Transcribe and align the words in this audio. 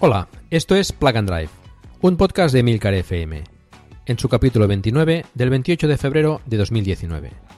Hola, 0.00 0.28
esto 0.48 0.76
es 0.76 0.92
Plug 0.92 1.16
and 1.16 1.28
Drive, 1.28 1.50
un 2.02 2.16
podcast 2.16 2.54
de 2.54 2.62
Milcar 2.62 2.94
FM, 2.94 3.42
en 4.06 4.18
su 4.18 4.28
capítulo 4.28 4.68
29 4.68 5.26
del 5.34 5.50
28 5.50 5.88
de 5.88 5.98
febrero 5.98 6.40
de 6.46 6.56
2019. 6.56 7.57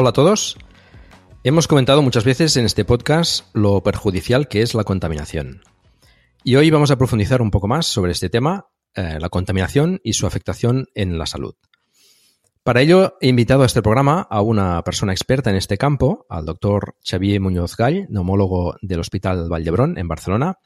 Hola 0.00 0.10
a 0.10 0.12
todos. 0.14 0.56
Hemos 1.44 1.68
comentado 1.68 2.00
muchas 2.00 2.24
veces 2.24 2.56
en 2.56 2.64
este 2.64 2.86
podcast 2.86 3.54
lo 3.54 3.82
perjudicial 3.82 4.48
que 4.48 4.62
es 4.62 4.74
la 4.74 4.82
contaminación. 4.82 5.60
Y 6.42 6.56
hoy 6.56 6.70
vamos 6.70 6.90
a 6.90 6.96
profundizar 6.96 7.42
un 7.42 7.50
poco 7.50 7.68
más 7.68 7.84
sobre 7.84 8.12
este 8.12 8.30
tema, 8.30 8.68
eh, 8.94 9.18
la 9.20 9.28
contaminación 9.28 10.00
y 10.02 10.14
su 10.14 10.26
afectación 10.26 10.86
en 10.94 11.18
la 11.18 11.26
salud. 11.26 11.54
Para 12.64 12.80
ello 12.80 13.18
he 13.20 13.28
invitado 13.28 13.62
a 13.62 13.66
este 13.66 13.82
programa 13.82 14.22
a 14.22 14.40
una 14.40 14.82
persona 14.84 15.12
experta 15.12 15.50
en 15.50 15.56
este 15.56 15.76
campo, 15.76 16.24
al 16.30 16.46
doctor 16.46 16.96
Xavier 17.04 17.42
Muñoz 17.42 17.76
Gall, 17.76 18.06
neumólogo 18.08 18.76
del 18.80 19.00
Hospital 19.00 19.50
Valdebrón 19.50 19.98
en 19.98 20.08
Barcelona, 20.08 20.56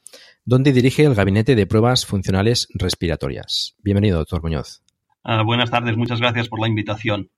donde 0.45 0.71
dirige 0.71 1.03
el 1.03 1.13
Gabinete 1.13 1.55
de 1.55 1.67
Pruebas 1.67 2.05
Funcionales 2.05 2.69
Respiratorias. 2.73 3.75
Bienvenido, 3.83 4.19
doctor 4.19 4.41
Muñoz. 4.41 4.81
Ah, 5.25 5.43
buenas 5.43 5.69
tardes, 5.69 5.97
muchas 5.97 6.21
gracias 6.21 6.47
por 6.47 6.61
la 6.61 6.69
invitación. 6.69 7.31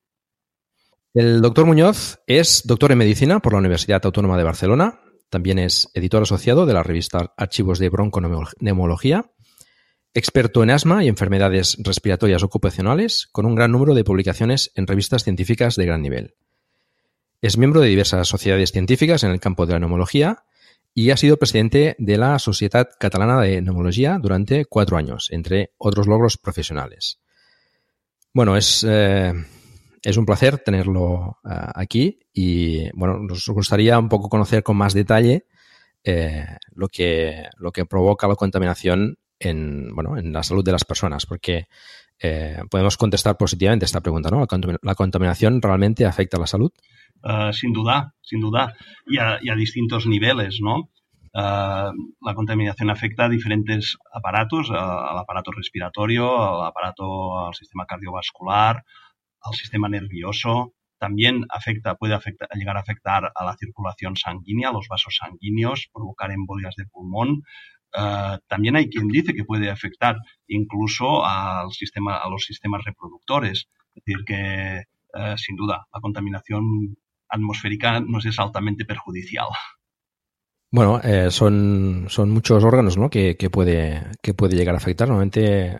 El 1.13 1.41
doctor 1.41 1.65
Muñoz 1.65 2.19
es 2.27 2.63
doctor 2.65 2.91
en 2.91 2.97
medicina 2.99 3.39
por 3.39 3.53
la 3.53 3.59
Universidad 3.59 4.05
Autónoma 4.05 4.37
de 4.37 4.43
Barcelona, 4.43 5.01
también 5.29 5.59
es 5.59 5.89
editor 5.93 6.23
asociado 6.23 6.65
de 6.65 6.73
la 6.73 6.83
revista 6.83 7.33
Archivos 7.37 7.79
de 7.79 7.89
Bronconeumología 7.89 9.31
experto 10.17 10.63
en 10.63 10.71
asma 10.71 11.03
y 11.03 11.09
enfermedades 11.09 11.77
respiratorias 11.79 12.41
ocupacionales, 12.41 13.27
con 13.31 13.45
un 13.45 13.53
gran 13.53 13.71
número 13.71 13.93
de 13.93 14.03
publicaciones 14.03 14.71
en 14.73 14.87
revistas 14.87 15.23
científicas 15.23 15.75
de 15.75 15.85
gran 15.85 16.01
nivel. 16.01 16.33
Es 17.39 17.59
miembro 17.59 17.81
de 17.81 17.89
diversas 17.89 18.27
sociedades 18.27 18.71
científicas 18.71 19.23
en 19.23 19.29
el 19.29 19.39
campo 19.39 19.67
de 19.67 19.73
la 19.73 19.79
neumología 19.79 20.43
y 20.95 21.11
ha 21.11 21.17
sido 21.17 21.37
presidente 21.37 21.95
de 21.99 22.17
la 22.17 22.39
Sociedad 22.39 22.89
Catalana 22.99 23.39
de 23.41 23.61
Neumología 23.61 24.17
durante 24.19 24.65
cuatro 24.65 24.97
años, 24.97 25.27
entre 25.29 25.73
otros 25.77 26.07
logros 26.07 26.39
profesionales. 26.39 27.19
Bueno, 28.33 28.57
es, 28.57 28.83
eh, 28.89 29.33
es 30.01 30.17
un 30.17 30.25
placer 30.25 30.59
tenerlo 30.59 31.39
eh, 31.43 31.49
aquí 31.75 32.19
y 32.33 32.89
bueno, 32.93 33.19
nos 33.19 33.47
gustaría 33.47 33.97
un 33.99 34.09
poco 34.09 34.29
conocer 34.29 34.63
con 34.63 34.77
más 34.77 34.93
detalle 34.93 35.45
eh, 36.03 36.45
lo, 36.73 36.87
que, 36.87 37.45
lo 37.57 37.71
que 37.71 37.85
provoca 37.85 38.27
la 38.27 38.35
contaminación 38.35 39.17
en, 39.39 39.93
bueno, 39.93 40.17
en 40.17 40.33
la 40.33 40.43
salud 40.43 40.63
de 40.63 40.71
las 40.71 40.85
personas, 40.85 41.25
porque 41.25 41.67
eh, 42.19 42.59
podemos 42.69 42.97
contestar 42.97 43.37
positivamente 43.37 43.85
esta 43.85 44.01
pregunta, 44.01 44.29
¿no? 44.29 44.45
¿La, 44.81 44.95
contaminación 44.95 45.61
realmente 45.61 46.05
afecta 46.05 46.37
a 46.37 46.39
la 46.39 46.47
salud? 46.47 46.71
Uh, 47.23 47.51
sin 47.51 47.73
duda, 47.73 48.13
sin 48.21 48.39
duda, 48.39 48.73
y 49.05 49.17
a, 49.19 49.55
distintos 49.55 50.07
niveles, 50.07 50.59
¿no? 50.61 50.89
Uh, 51.33 51.91
la 52.21 52.33
contaminación 52.33 52.89
afecta 52.89 53.25
a 53.25 53.29
diferentes 53.29 53.97
aparatos, 54.11 54.71
al 54.71 55.17
aparato 55.17 55.51
respiratorio, 55.51 56.59
al 56.61 56.67
aparato, 56.67 57.47
al 57.47 57.53
sistema 57.53 57.85
cardiovascular, 57.85 58.83
al 59.47 59.55
sistema 59.55 59.89
nervioso. 59.89 60.73
También 60.99 61.45
afecta, 61.49 61.95
puede 61.95 62.17
llegar 62.55 62.77
a 62.77 62.81
afectar 62.81 63.31
a 63.35 63.45
la 63.45 63.55
circulación 63.55 64.15
sanguínea, 64.15 64.69
a 64.69 64.73
los 64.73 64.87
vasos 64.87 65.17
sanguíneos, 65.21 65.89
provocar 65.93 66.31
embolias 66.31 66.75
de 66.75 66.85
pulmón, 66.85 67.43
Uh, 67.95 68.37
también 68.47 68.75
hay 68.75 68.89
quien 68.89 69.07
dice 69.07 69.33
que 69.33 69.45
puede 69.45 69.69
afectar 69.69 70.17
incluso 70.47 71.25
al 71.25 71.71
sistema, 71.71 72.17
a 72.17 72.29
los 72.29 72.43
sistemas 72.43 72.83
reproductores. 72.85 73.69
Es 73.95 74.03
decir, 74.05 74.23
que 74.25 74.83
uh, 75.13 75.37
sin 75.37 75.55
duda 75.55 75.87
la 75.91 76.01
contaminación 76.01 76.97
atmosférica 77.29 77.99
nos 77.99 78.25
es 78.25 78.37
altamente 78.39 78.85
perjudicial. 78.85 79.47
Bueno, 80.69 80.99
eh, 81.01 81.31
son, 81.31 82.05
son 82.09 82.29
muchos 82.29 82.63
órganos 82.63 82.97
¿no? 82.97 83.09
que, 83.09 83.37
que, 83.37 83.49
puede, 83.49 84.03
que 84.21 84.33
puede 84.33 84.57
llegar 84.57 84.75
a 84.75 84.79
afectar. 84.79 85.07
Normalmente 85.07 85.79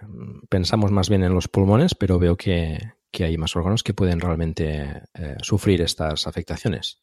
pensamos 0.50 0.91
más 0.91 1.09
bien 1.09 1.23
en 1.23 1.33
los 1.33 1.50
pulmones, 1.50 1.94
pero 1.94 2.19
veo 2.19 2.38
que, 2.38 2.79
que 3.17 3.23
hay 3.23 3.35
más 3.35 3.55
órganos 3.55 3.81
que 3.81 3.95
pueden 3.95 4.19
realmente 4.19 5.01
eh, 5.16 5.38
sufrir 5.41 5.81
estas 5.81 6.28
afectaciones. 6.28 7.00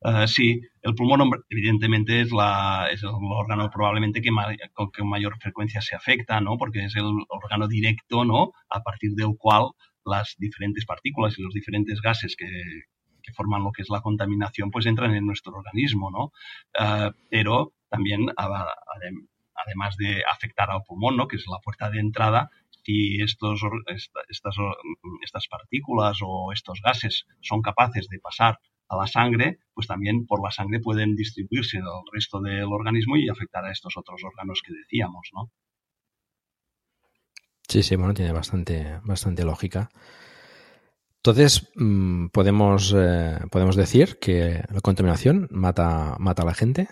Uh, 0.00 0.28
sí, 0.28 0.60
el 0.82 0.94
pulmón 0.94 1.28
evidentemente 1.50 2.20
es, 2.20 2.30
la, 2.30 2.88
es 2.92 3.02
el 3.02 3.08
órgano 3.08 3.68
probablemente 3.68 4.22
que 4.22 4.30
con 4.72 5.08
mayor 5.08 5.36
frecuencia 5.40 5.80
se 5.80 5.96
afecta, 5.96 6.40
¿no? 6.40 6.56
Porque 6.56 6.84
es 6.84 6.94
el 6.94 7.06
órgano 7.28 7.66
directo, 7.66 8.24
¿no? 8.24 8.52
A 8.70 8.84
partir 8.84 9.14
del 9.16 9.36
cual 9.36 9.70
las 10.04 10.36
diferentes 10.38 10.86
partículas 10.86 11.36
y 11.36 11.42
los 11.42 11.52
diferentes 11.52 12.00
gases 12.00 12.36
que, 12.36 12.46
forman 13.34 13.64
lo 13.64 13.72
que 13.72 13.82
es 13.82 13.90
la 13.90 14.00
contaminación, 14.00 14.70
pues 14.70 14.86
entran 14.86 15.12
en 15.16 15.26
nuestro 15.26 15.54
organismo, 15.54 16.12
¿no? 16.12 16.32
Uh, 16.78 17.10
pero 17.30 17.72
también, 17.88 18.26
además 18.36 19.96
de 19.96 20.22
afectar 20.30 20.70
al 20.70 20.82
pulmón, 20.86 21.16
¿no? 21.16 21.26
Que 21.26 21.36
es 21.36 21.44
la 21.50 21.58
puerta 21.58 21.90
de 21.90 21.98
entrada, 21.98 22.48
si 22.82 23.20
estos, 23.22 23.60
estas, 23.86 24.54
estas 25.22 25.48
partículas 25.48 26.18
o 26.24 26.52
estos 26.52 26.80
gases 26.82 27.26
son 27.40 27.62
capaces 27.62 28.08
de 28.08 28.18
pasar 28.18 28.58
a 28.88 28.96
la 28.96 29.06
sangre, 29.06 29.58
pues 29.72 29.86
también 29.86 30.26
por 30.26 30.42
la 30.42 30.50
sangre 30.50 30.80
pueden 30.80 31.14
distribuirse 31.16 31.78
al 31.78 32.02
resto 32.12 32.40
del 32.40 32.64
organismo 32.64 33.16
y 33.16 33.28
afectar 33.28 33.64
a 33.64 33.72
estos 33.72 33.96
otros 33.96 34.22
órganos 34.24 34.60
que 34.64 34.74
decíamos, 34.74 35.28
¿no? 35.32 35.50
Sí, 37.68 37.82
sí, 37.82 37.96
bueno, 37.96 38.12
tiene 38.12 38.32
bastante, 38.32 39.00
bastante 39.04 39.44
lógica. 39.44 39.88
Entonces, 41.16 41.72
mm, 41.76 42.26
¿podemos, 42.26 42.92
eh, 42.96 43.38
¿podemos 43.50 43.76
decir 43.76 44.18
que 44.18 44.62
la 44.68 44.80
contaminación 44.82 45.48
mata, 45.50 46.16
mata 46.18 46.42
a 46.42 46.46
la 46.46 46.54
gente? 46.54 46.88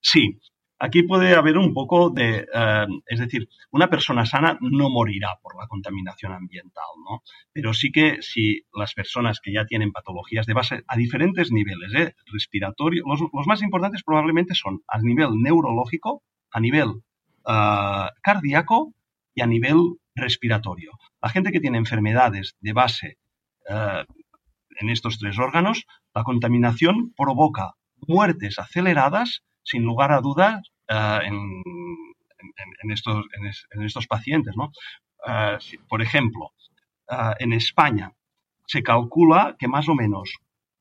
Sí, 0.00 0.40
Aquí 0.80 1.02
puede 1.02 1.34
haber 1.34 1.58
un 1.58 1.74
poco 1.74 2.10
de, 2.10 2.46
eh, 2.54 2.86
es 3.06 3.18
decir, 3.18 3.48
una 3.72 3.90
persona 3.90 4.24
sana 4.24 4.56
no 4.60 4.90
morirá 4.90 5.36
por 5.42 5.56
la 5.56 5.66
contaminación 5.66 6.32
ambiental, 6.32 6.84
¿no? 7.04 7.22
Pero 7.52 7.74
sí 7.74 7.90
que 7.90 8.22
si 8.22 8.62
las 8.72 8.94
personas 8.94 9.40
que 9.40 9.52
ya 9.52 9.66
tienen 9.66 9.90
patologías 9.90 10.46
de 10.46 10.54
base 10.54 10.84
a 10.86 10.96
diferentes 10.96 11.50
niveles, 11.50 11.92
¿eh? 11.94 12.14
respiratorio, 12.32 13.02
los, 13.06 13.46
más 13.46 13.60
importantes 13.62 14.04
probablemente 14.04 14.54
son 14.54 14.82
a 14.86 14.98
nivel 15.00 15.30
neurológico, 15.42 16.22
a 16.52 16.60
nivel 16.60 16.88
uh, 16.88 18.08
cardíaco 18.22 18.94
y 19.34 19.40
a 19.42 19.46
nivel 19.46 19.96
respiratorio. 20.14 20.92
La 21.20 21.28
gente 21.28 21.50
que 21.50 21.60
tiene 21.60 21.78
enfermedades 21.78 22.56
de 22.60 22.72
base 22.72 23.18
uh, 23.68 24.04
en 24.78 24.90
estos 24.90 25.18
tres 25.18 25.38
órganos, 25.40 25.86
la 26.14 26.22
contaminación 26.22 27.12
provoca 27.16 27.74
muertes 28.06 28.60
aceleradas 28.60 29.42
sin 29.68 29.82
lugar 29.82 30.12
a 30.12 30.20
dudas 30.20 30.62
uh, 30.90 31.20
en, 31.22 32.90
estos, 32.90 33.26
en, 33.70 33.82
estos, 33.82 34.06
pacientes. 34.06 34.54
si, 35.60 35.76
por 35.76 36.00
ejemplo, 36.00 36.52
uh, 37.10 37.34
en 37.38 37.52
España 37.52 38.12
se 38.66 38.82
calcula 38.82 39.56
que 39.58 39.68
más 39.68 39.88
o 39.88 39.94
menos 39.94 40.38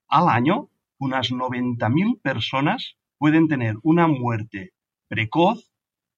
al 0.08 0.30
año 0.30 0.70
unas 1.00 1.32
90.000 1.32 2.22
personas 2.22 2.96
pueden 3.18 3.48
tener 3.48 3.76
una 3.84 4.08
muerte 4.08 4.72
precoz 5.10 5.70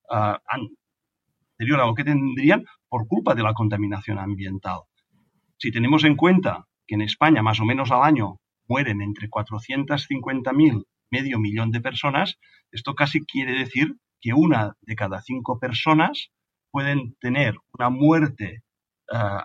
anterior 0.10 1.82
a 1.82 1.86
lo 1.86 1.96
que 1.96 2.04
tendrían 2.04 2.66
por 2.88 3.08
culpa 3.08 3.36
de 3.36 3.44
la 3.44 3.54
contaminación 3.54 4.18
ambiental. 4.20 4.82
Si 5.58 5.72
tenemos 5.72 6.04
en 6.04 6.16
cuenta 6.16 6.66
que 6.88 6.96
en 6.96 7.02
España 7.02 7.42
más 7.42 7.60
o 7.60 7.66
menos 7.66 7.92
al 7.92 8.04
año 8.04 8.38
mueren 8.68 9.02
entre 9.02 9.30
450.000 9.30 10.86
medio 11.12 11.40
millón 11.40 11.72
de 11.72 11.82
personas, 11.82 12.38
esto 12.72 12.96
casi 12.96 13.26
quiere 13.26 13.54
decir 13.54 13.96
que 14.22 14.34
una 14.34 14.76
de 14.82 14.96
cada 14.96 15.22
cinco 15.22 15.60
personas 15.60 16.32
pueden 16.72 17.16
tener 17.20 17.56
una 17.78 17.90
muerte 17.90 18.64
uh, 19.12 19.44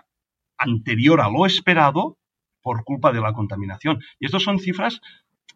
anterior 0.57 1.21
a 1.21 1.29
lo 1.29 1.45
esperado 1.45 2.17
por 2.61 2.83
culpa 2.83 3.11
de 3.11 3.21
la 3.21 3.33
contaminación. 3.33 3.99
Y 4.19 4.25
estas 4.25 4.43
son 4.43 4.59
cifras, 4.59 5.01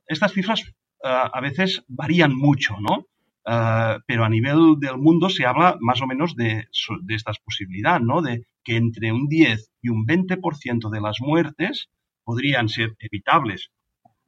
estas 0.07 0.33
cifras 0.33 0.63
uh, 1.03 1.29
a 1.33 1.41
veces 1.41 1.83
varían 1.87 2.35
mucho, 2.35 2.75
¿no? 2.79 3.05
Uh, 3.45 3.99
pero 4.05 4.25
a 4.25 4.29
nivel 4.29 4.75
del 4.79 4.97
mundo 4.97 5.29
se 5.29 5.45
habla 5.45 5.77
más 5.79 6.01
o 6.01 6.07
menos 6.07 6.35
de, 6.35 6.67
de 7.01 7.15
estas 7.15 7.39
posibilidades, 7.39 8.01
¿no? 8.05 8.21
De 8.21 8.45
que 8.63 8.75
entre 8.75 9.11
un 9.11 9.27
10 9.27 9.71
y 9.81 9.89
un 9.89 10.05
20% 10.05 10.89
de 10.89 11.01
las 11.01 11.17
muertes 11.19 11.89
podrían 12.23 12.69
ser 12.69 12.95
evitables, 12.99 13.71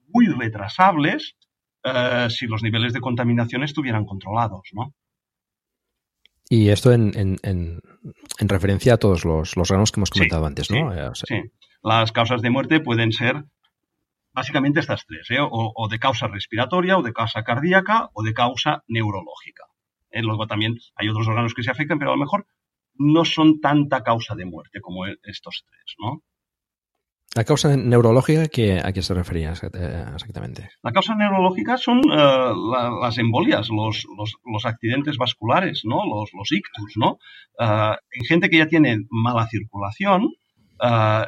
muy 0.07 0.25
retrasables, 0.25 1.35
uh, 1.85 2.29
si 2.29 2.47
los 2.47 2.63
niveles 2.63 2.93
de 2.93 3.01
contaminación 3.01 3.63
estuvieran 3.63 4.05
controlados, 4.05 4.69
¿no? 4.73 4.93
Y 6.49 6.69
esto 6.69 6.91
en, 6.91 7.17
en, 7.17 7.37
en, 7.43 7.79
en, 8.39 8.49
referencia 8.49 8.95
a 8.95 8.97
todos 8.97 9.23
los, 9.23 9.55
los 9.55 9.69
granos 9.69 9.91
que 9.91 9.99
hemos 9.99 10.09
comentado 10.09 10.41
sí, 10.41 10.47
antes, 10.47 10.69
¿no? 10.71 10.91
Sí, 10.91 10.99
eh, 10.99 11.03
o 11.03 11.15
sea, 11.15 11.25
sí, 11.27 11.51
Las 11.81 12.11
causas 12.11 12.41
de 12.41 12.49
muerte 12.49 12.81
pueden 12.81 13.13
ser 13.13 13.45
básicamente 14.33 14.81
estas 14.81 15.05
tres, 15.05 15.31
¿eh? 15.31 15.39
o, 15.39 15.71
o, 15.73 15.87
de 15.87 15.99
causa 15.99 16.27
respiratoria, 16.27 16.97
o 16.97 17.03
de 17.03 17.13
causa 17.13 17.43
cardíaca, 17.43 18.09
o 18.13 18.23
de 18.23 18.33
causa 18.33 18.83
neurológica. 18.87 19.63
¿eh? 20.09 20.21
Luego 20.21 20.47
también 20.47 20.77
hay 20.95 21.09
otros 21.09 21.27
órganos 21.27 21.53
que 21.53 21.63
se 21.63 21.71
afectan, 21.71 21.99
pero 21.99 22.11
a 22.11 22.15
lo 22.15 22.19
mejor 22.19 22.45
no 22.95 23.23
son 23.25 23.61
tanta 23.61 24.03
causa 24.03 24.35
de 24.35 24.45
muerte 24.45 24.81
como 24.81 25.05
estos 25.05 25.65
tres, 25.69 25.95
¿no? 25.99 26.21
La 27.33 27.45
causa 27.45 27.77
neurológica, 27.77 28.47
que, 28.47 28.81
¿a 28.83 28.91
qué 28.91 29.01
se 29.01 29.13
refería 29.13 29.51
exactamente? 29.51 30.69
La 30.83 30.91
causa 30.91 31.15
neurológica 31.15 31.77
son 31.77 32.01
la, 32.01 32.91
las 33.01 33.17
embolias, 33.17 33.69
los, 33.69 34.65
accidentes 34.65 35.17
vasculares, 35.17 35.83
¿no? 35.85 36.01
Los, 36.05 36.51
ictus, 36.51 36.97
¿no? 36.97 37.19
Uh, 37.57 37.95
en 38.11 38.25
gente 38.27 38.49
que 38.49 38.57
ya 38.57 38.67
tiene 38.67 39.05
mala 39.09 39.47
circulación, 39.47 40.25
uh, 40.81 41.25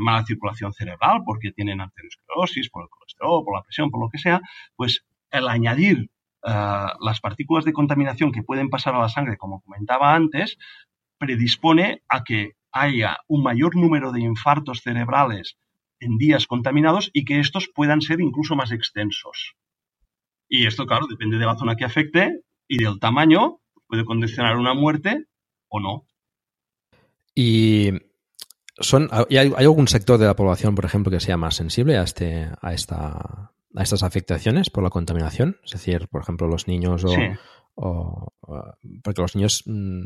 mala 0.00 0.24
circulación 0.26 0.72
cerebral, 0.72 1.20
porque 1.24 1.52
tienen 1.52 1.80
arteriosclerosis, 1.80 2.68
por 2.68 2.82
el 2.82 2.88
colesterol, 2.88 3.44
por 3.44 3.54
la 3.54 3.62
presión, 3.62 3.88
por 3.88 4.00
lo 4.00 4.08
que 4.08 4.18
sea, 4.18 4.40
pues 4.74 5.04
el 5.30 5.46
añadir 5.46 6.10
las 6.44 7.20
partículas 7.20 7.64
de 7.64 7.72
contaminación 7.72 8.32
que 8.32 8.42
pueden 8.42 8.68
pasar 8.68 8.96
a 8.96 9.00
la 9.00 9.08
sangre, 9.08 9.36
como 9.36 9.60
comentaba 9.60 10.12
antes, 10.12 10.58
predispone 11.18 12.02
a 12.08 12.24
que 12.24 12.56
haya 12.72 13.18
un 13.28 13.42
mayor 13.42 13.76
número 13.76 14.12
de 14.12 14.20
infartos 14.20 14.80
cerebrales 14.82 15.56
en 16.00 16.16
días 16.18 16.46
contaminados 16.46 17.10
y 17.12 17.24
que 17.24 17.38
estos 17.40 17.68
puedan 17.74 18.00
ser 18.00 18.20
incluso 18.20 18.56
más 18.56 18.72
extensos. 18.72 19.54
Y 20.48 20.66
esto, 20.66 20.86
claro, 20.86 21.06
depende 21.06 21.38
de 21.38 21.46
la 21.46 21.56
zona 21.56 21.76
que 21.76 21.84
afecte 21.84 22.40
y 22.68 22.82
del 22.82 22.98
tamaño, 22.98 23.60
puede 23.86 24.04
condicionar 24.04 24.56
una 24.56 24.74
muerte 24.74 25.26
o 25.68 25.80
no. 25.80 26.06
Y 27.34 27.90
son, 28.78 29.08
¿hay, 29.10 29.36
¿hay, 29.36 29.52
algún 29.58 29.88
sector 29.88 30.18
de 30.18 30.26
la 30.26 30.36
población, 30.36 30.74
por 30.74 30.84
ejemplo, 30.84 31.10
que 31.10 31.20
sea 31.20 31.36
más 31.36 31.54
sensible 31.56 31.96
a, 31.96 32.02
este, 32.02 32.48
a, 32.60 32.74
esta, 32.74 33.52
a 33.74 33.82
estas 33.82 34.02
afectaciones 34.02 34.70
por 34.70 34.82
la 34.82 34.90
contaminación? 34.90 35.58
Es 35.64 35.72
decir, 35.72 36.08
por 36.08 36.22
ejemplo, 36.22 36.48
los 36.48 36.68
niños 36.68 37.04
o, 37.04 37.08
Sí. 37.08 37.20
o- 37.74 38.32
o- 38.40 38.74
porque 39.02 39.22
los 39.22 39.34
niños, 39.36 39.62
mm, 39.66 40.02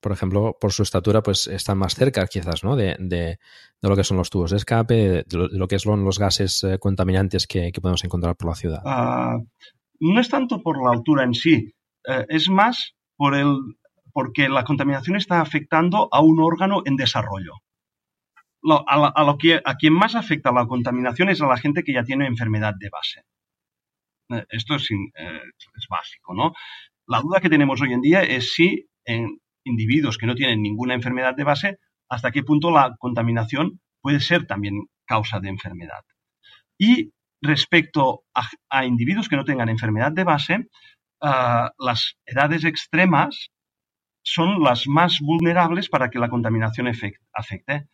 por 0.00 0.12
ejemplo, 0.12 0.56
por 0.60 0.72
su 0.72 0.82
estatura, 0.82 1.22
pues 1.22 1.46
están 1.46 1.78
más 1.78 1.94
cerca 1.94 2.26
quizás, 2.26 2.62
¿no? 2.64 2.76
De, 2.76 2.96
de- 2.98 3.38
de 3.82 3.88
lo 3.88 3.96
que 3.96 4.04
son 4.04 4.16
los 4.16 4.30
tubos 4.30 4.50
de 4.50 4.56
escape, 4.56 4.94
de 4.94 5.48
lo, 5.52 5.68
que 5.68 5.78
son 5.78 6.04
los 6.04 6.18
gases 6.18 6.62
eh, 6.64 6.78
contaminantes 6.78 7.46
que, 7.46 7.70
que 7.72 7.80
podemos 7.80 8.02
encontrar 8.04 8.36
por 8.36 8.48
la 8.48 8.54
ciudad. 8.54 8.82
Ah, 8.84 9.38
no 10.00 10.20
es 10.20 10.28
tanto 10.28 10.62
por 10.62 10.82
la 10.82 10.92
altura 10.92 11.24
en 11.24 11.34
sí, 11.34 11.74
eh, 12.08 12.26
es 12.28 12.48
más 12.48 12.94
por 13.16 13.34
el, 13.34 13.56
porque 14.12 14.48
la 14.48 14.64
contaminación 14.64 15.16
está 15.16 15.40
afectando 15.40 16.08
a 16.12 16.20
un 16.20 16.40
órgano 16.40 16.82
en 16.84 16.96
desarrollo. 16.96 17.52
Lo- 18.62 18.84
a, 18.88 19.08
a 19.08 19.24
lo 19.24 19.36
que, 19.38 19.60
a 19.64 19.74
quien 19.76 19.92
más 19.92 20.14
afecta 20.14 20.52
la 20.52 20.66
contaminación 20.66 21.28
es 21.28 21.40
a 21.42 21.46
la 21.46 21.56
gente 21.58 21.82
que 21.84 21.92
ya 21.92 22.02
tiene 22.04 22.26
enfermedad 22.26 22.74
de 22.78 22.88
base. 22.90 23.22
Eh, 24.30 24.44
Esto 24.50 24.74
es, 24.76 24.88
es 24.90 25.86
básico, 25.88 26.34
¿no? 26.34 26.52
La 27.06 27.20
duda 27.20 27.40
que 27.40 27.48
tenemos 27.48 27.80
hoy 27.80 27.92
en 27.92 28.00
día 28.00 28.22
es 28.22 28.52
si 28.54 28.88
individuos 29.66 30.16
que 30.16 30.26
no 30.26 30.34
tienen 30.34 30.62
ninguna 30.62 30.94
enfermedad 30.94 31.34
de 31.34 31.44
base, 31.44 31.78
hasta 32.08 32.30
qué 32.30 32.42
punto 32.42 32.70
la 32.70 32.96
contaminación 32.98 33.80
puede 34.00 34.20
ser 34.20 34.46
también 34.46 34.86
causa 35.04 35.40
de 35.40 35.48
enfermedad. 35.48 36.04
Y 36.78 37.12
respecto 37.42 38.24
a, 38.70 38.84
individuos 38.86 39.28
que 39.28 39.36
no 39.36 39.44
tengan 39.44 39.68
enfermedad 39.68 40.12
de 40.12 40.24
base, 40.24 40.68
ah, 41.20 41.72
las 41.78 42.16
edades 42.24 42.64
extremas 42.64 43.50
son 44.22 44.62
las 44.62 44.86
más 44.86 45.20
vulnerables 45.20 45.88
para 45.88 46.10
que 46.10 46.18
la 46.18 46.28
contaminación 46.28 46.88
afecte. 47.32 47.88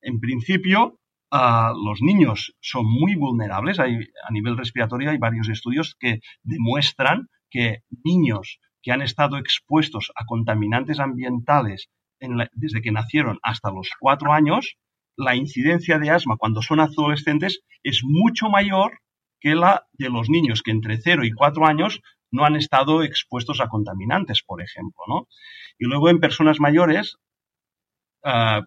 En 0.00 0.20
principio, 0.20 0.98
ah, 1.30 1.72
los 1.74 2.00
niños 2.02 2.54
son 2.60 2.84
muy 2.86 3.14
vulnerables. 3.14 3.78
A 3.78 3.86
nivel 4.30 4.56
respiratorio 4.56 5.10
hay 5.10 5.18
varios 5.18 5.48
estudios 5.48 5.96
que 5.98 6.20
demuestran 6.42 7.28
que 7.50 7.82
niños 8.04 8.58
que 8.82 8.92
han 8.92 9.02
estado 9.02 9.38
expuestos 9.38 10.12
a 10.16 10.24
contaminantes 10.26 10.98
ambientales 10.98 11.88
desde 12.52 12.82
que 12.82 12.92
nacieron 12.92 13.38
hasta 13.42 13.70
los 13.70 13.90
cuatro 13.98 14.32
años, 14.32 14.76
la 15.16 15.34
incidencia 15.34 15.98
de 15.98 16.10
asma 16.10 16.36
cuando 16.36 16.62
son 16.62 16.80
adolescentes 16.80 17.62
es 17.82 18.02
mucho 18.04 18.48
mayor 18.48 18.98
que 19.40 19.54
la 19.54 19.86
de 19.92 20.08
los 20.08 20.30
niños 20.30 20.62
que 20.62 20.70
entre 20.70 20.98
0 20.98 21.24
y 21.24 21.32
4 21.32 21.66
años 21.66 22.00
no 22.30 22.44
han 22.44 22.56
estado 22.56 23.02
expuestos 23.02 23.60
a 23.60 23.68
contaminantes, 23.68 24.42
por 24.42 24.62
ejemplo, 24.62 25.02
¿no? 25.08 25.26
Y 25.78 25.86
luego 25.86 26.08
en 26.08 26.20
personas 26.20 26.60
mayores, 26.60 27.16
ah, 28.24 28.62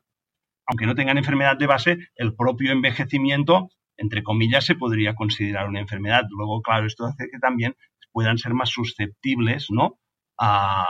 aunque 0.67 0.85
no 0.85 0.95
tengan 0.95 1.17
enfermedad 1.17 1.57
de 1.57 1.67
base, 1.67 1.97
el 2.15 2.35
propio 2.35 2.73
envejecimiento, 2.73 3.69
entre 3.97 4.21
comillas, 4.21 4.65
se 4.65 4.75
podría 4.75 5.15
considerar 5.15 5.69
una 5.69 5.79
enfermedad. 5.79 6.23
Luego, 6.29 6.61
claro, 6.61 6.85
esto 6.85 7.05
hace 7.05 7.29
que 7.31 7.39
también 7.39 7.75
puedan 8.11 8.37
ser 8.37 8.53
más 8.53 8.69
susceptibles, 8.69 9.67
¿no? 9.69 9.97
A, 10.37 10.85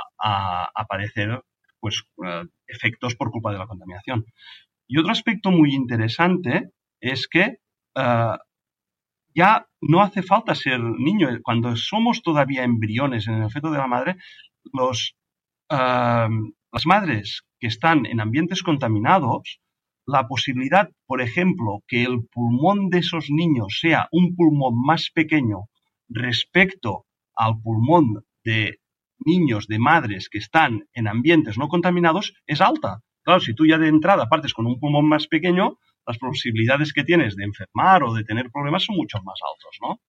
aparecer, 0.73 1.41
pues, 1.79 2.03
eh, 2.25 2.43
efectos 2.67 3.15
por 3.15 3.29
culpa 3.29 3.51
de 3.51 3.59
la 3.59 3.67
contaminación. 3.67 4.25
Y 4.87 4.97
otro 4.97 5.11
aspecto 5.11 5.51
muy 5.51 5.73
interesante 5.73 6.71
es 6.99 7.27
que 7.27 7.59
eh, 7.95 8.37
ya 9.35 9.67
no 9.81 10.01
hace 10.01 10.23
falta 10.23 10.55
ser 10.55 10.79
niño. 10.79 11.29
Cuando 11.43 11.75
somos 11.75 12.21
todavía 12.21 12.63
embriones 12.63 13.27
en 13.27 13.35
el 13.43 13.51
feto 13.51 13.69
de 13.69 13.77
la 13.77 13.87
madre, 13.87 14.15
los, 14.73 15.15
eh, 15.69 16.29
las 16.71 16.85
madres 16.85 17.43
que 17.59 17.67
están 17.67 18.05
en 18.05 18.21
ambientes 18.21 18.63
contaminados, 18.63 19.59
la 20.07 20.27
posibilidad, 20.27 20.89
por 21.07 21.21
ejemplo, 21.21 21.83
que 21.87 22.03
el 22.03 22.27
pulmón 22.31 22.89
de 22.89 22.99
esos 22.99 23.29
niños 23.29 23.79
sea 23.81 24.07
un 24.11 24.35
pulmón 24.35 24.73
más 24.85 25.09
pequeño 25.13 25.69
respecto 26.07 27.05
al 27.35 27.59
pulmón 27.61 28.23
de 28.43 28.79
niños, 29.19 29.67
de 29.67 29.79
madres 29.79 30.29
que 30.29 30.37
están 30.37 30.87
en 30.93 31.07
ambientes 31.07 31.57
no 31.57 31.67
contaminados, 31.67 32.33
es 32.45 32.61
alta. 32.61 33.01
Claro, 33.23 33.39
si 33.39 33.53
tú 33.55 33.65
ya 33.65 33.77
de 33.77 33.87
entrada 33.87 34.29
partes 34.29 34.53
con 34.53 34.65
un 34.65 34.79
pulmón 34.79 35.07
más 35.07 35.27
pequeño, 35.27 35.79
las 36.05 36.17
posibilidades 36.17 36.93
que 36.93 37.03
tienes 37.03 37.35
de 37.35 37.45
enfermar 37.45 38.03
o 38.03 38.13
de 38.13 38.23
tener 38.23 38.51
problemas 38.51 38.83
son 38.83 38.95
mucho 38.95 39.17
más 39.23 39.39
altos, 39.51 39.77
¿no? 39.81 39.99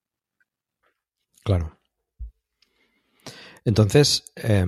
Claro. 1.44 1.78
Entonces, 3.64 4.32
eh, 4.36 4.64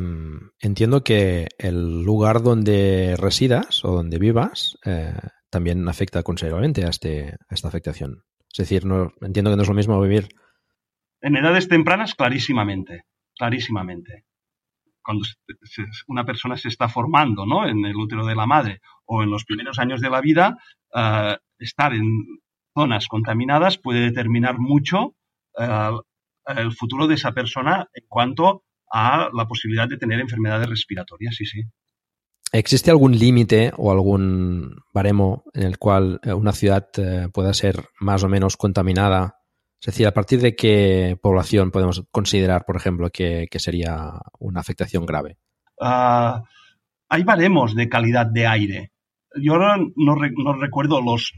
entiendo 0.60 1.04
que 1.04 1.46
el 1.58 2.02
lugar 2.02 2.42
donde 2.42 3.14
residas 3.16 3.84
o 3.84 3.92
donde 3.92 4.18
vivas 4.18 4.76
eh, 4.84 5.14
también 5.50 5.88
afecta 5.88 6.22
considerablemente 6.22 6.84
a, 6.84 6.88
este, 6.88 7.36
a 7.48 7.54
esta 7.54 7.68
afectación. 7.68 8.24
Es 8.52 8.58
decir, 8.58 8.84
no, 8.84 9.12
entiendo 9.20 9.50
que 9.50 9.56
no 9.56 9.62
es 9.62 9.68
lo 9.68 9.74
mismo 9.74 10.00
vivir. 10.00 10.28
En 11.20 11.36
edades 11.36 11.68
tempranas, 11.68 12.14
clarísimamente, 12.14 13.04
clarísimamente. 13.36 14.24
Cuando 15.08 15.24
una 16.06 16.26
persona 16.26 16.58
se 16.58 16.68
está 16.68 16.86
formando 16.86 17.46
¿no? 17.46 17.66
en 17.66 17.82
el 17.86 17.96
útero 17.96 18.26
de 18.26 18.34
la 18.34 18.44
madre 18.44 18.82
o 19.06 19.22
en 19.22 19.30
los 19.30 19.46
primeros 19.46 19.78
años 19.78 20.02
de 20.02 20.10
la 20.10 20.20
vida, 20.20 20.58
uh, 20.94 21.34
estar 21.58 21.94
en 21.94 22.26
zonas 22.74 23.08
contaminadas 23.08 23.78
puede 23.78 24.00
determinar 24.00 24.58
mucho 24.58 25.14
uh, 25.54 26.02
el 26.44 26.72
futuro 26.74 27.06
de 27.06 27.14
esa 27.14 27.32
persona 27.32 27.88
en 27.94 28.04
cuanto 28.06 28.64
a 28.92 29.30
la 29.32 29.48
posibilidad 29.48 29.88
de 29.88 29.96
tener 29.96 30.20
enfermedades 30.20 30.68
respiratorias, 30.68 31.34
sí, 31.36 31.46
sí. 31.46 31.62
¿Existe 32.52 32.90
algún 32.90 33.18
límite 33.18 33.72
o 33.78 33.90
algún 33.90 34.76
baremo 34.92 35.44
en 35.54 35.62
el 35.62 35.78
cual 35.78 36.20
eh, 36.22 36.34
una 36.34 36.52
ciudad 36.52 36.86
eh, 36.98 37.28
pueda 37.32 37.54
ser 37.54 37.86
más 37.98 38.24
o 38.24 38.28
menos 38.28 38.58
contaminada? 38.58 39.37
Es 39.80 39.86
decir, 39.86 40.06
¿a 40.06 40.12
partir 40.12 40.40
de 40.40 40.56
qué 40.56 41.16
población 41.22 41.70
podemos 41.70 42.04
considerar, 42.10 42.64
por 42.64 42.76
ejemplo, 42.76 43.10
que, 43.10 43.46
sería 43.58 44.10
una 44.40 44.60
afectación 44.60 45.06
grave? 45.06 45.38
Ah, 45.80 46.42
hay 47.08 47.22
baremos 47.22 47.76
de 47.76 47.88
calidad 47.88 48.26
de 48.26 48.46
aire. 48.46 48.92
Yo 49.40 49.52
ahora 49.52 49.76
no, 49.94 50.16
recuerdo 50.16 51.00
los, 51.00 51.32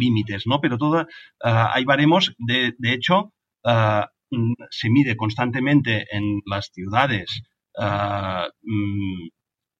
límites, 0.00 0.44
¿no? 0.46 0.60
Pero 0.60 0.78
todo, 0.78 1.06
ah, 1.44 1.70
hay 1.74 1.84
baremos, 1.84 2.34
de, 2.38 2.72
hecho, 2.82 3.34
ah, 3.64 4.08
se 4.70 4.88
mide 4.88 5.16
constantemente 5.16 6.06
en 6.10 6.40
las 6.46 6.70
ciudades 6.72 7.42
mm, 7.76 9.28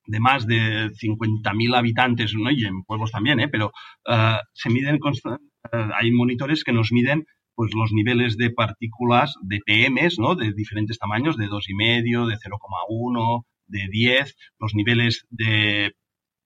de 0.06 0.20
más 0.20 0.46
de 0.46 0.90
50.000 0.90 1.76
habitantes, 1.76 2.34
¿no? 2.34 2.50
y 2.50 2.64
en 2.64 2.82
pueblos 2.82 3.12
también, 3.12 3.38
¿eh? 3.40 3.48
pero 3.48 3.68
uh, 4.08 4.38
se 4.52 4.68
miden, 4.68 4.96
uh, 4.96 5.36
hay 5.94 6.10
monitores 6.10 6.64
que 6.64 6.72
nos 6.72 6.90
miden 6.90 7.24
pues 7.60 7.74
los 7.74 7.92
niveles 7.92 8.38
de 8.38 8.48
partículas 8.48 9.34
de 9.42 9.60
PMs, 9.60 10.18
¿no? 10.18 10.34
De 10.34 10.54
diferentes 10.54 10.98
tamaños, 10.98 11.36
de 11.36 11.46
2,5, 11.46 12.26
de 12.26 12.38
0,1, 12.38 13.44
de 13.66 13.86
10, 13.90 14.36
los 14.58 14.74
niveles 14.74 15.26
de, 15.28 15.94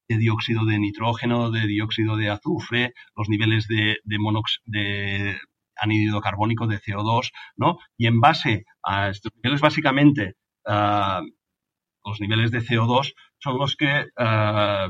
de, 0.09 0.19
dióxido 0.19 0.65
de 0.65 0.77
nitrógeno, 0.81 1.53
de 1.53 1.69
dióxido 1.69 2.17
de 2.17 2.31
azufre, 2.31 2.95
los 3.15 3.29
niveles 3.29 3.69
de, 3.69 3.99
de, 4.03 4.19
de 4.65 5.39
anhídrido 5.77 6.21
carbónico, 6.21 6.67
de 6.67 6.81
CO2, 6.81 7.31
¿no? 7.55 7.79
Y 7.97 8.09
en 8.09 8.19
base 8.19 8.65
a 8.83 9.11
estos 9.11 9.31
niveles, 9.37 9.61
básicamente, 9.61 10.35
uh, 10.67 11.25
los 12.05 12.21
niveles 12.21 12.51
de 12.51 12.59
CO2 12.59 13.15
son 13.39 13.59
los 13.59 13.77
que 13.77 14.07
eh, 14.19 14.89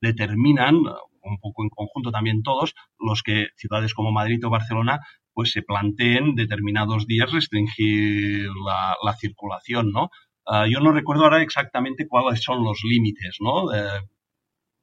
determinan, 0.00 0.76
un 1.22 1.38
poco 1.38 1.62
en 1.62 1.70
conjunto 1.70 2.10
también 2.10 2.42
todos, 2.42 2.74
los 2.98 3.22
que 3.22 3.48
ciudades 3.56 3.94
como 3.94 4.12
Madrid 4.12 4.44
o 4.44 4.50
Barcelona 4.50 5.00
pues 5.32 5.52
se 5.52 5.62
planteen 5.62 6.34
determinados 6.34 7.06
días 7.06 7.32
restringir 7.32 8.48
la, 8.66 9.14
circulación, 9.14 9.92
¿no? 9.92 10.10
Eh, 10.46 10.70
yo 10.70 10.80
no 10.80 10.92
recuerdo 10.92 11.24
ahora 11.24 11.42
exactamente 11.42 12.08
cuáles 12.08 12.42
son 12.42 12.64
los 12.64 12.80
límites, 12.84 13.36
¿no? 13.40 13.68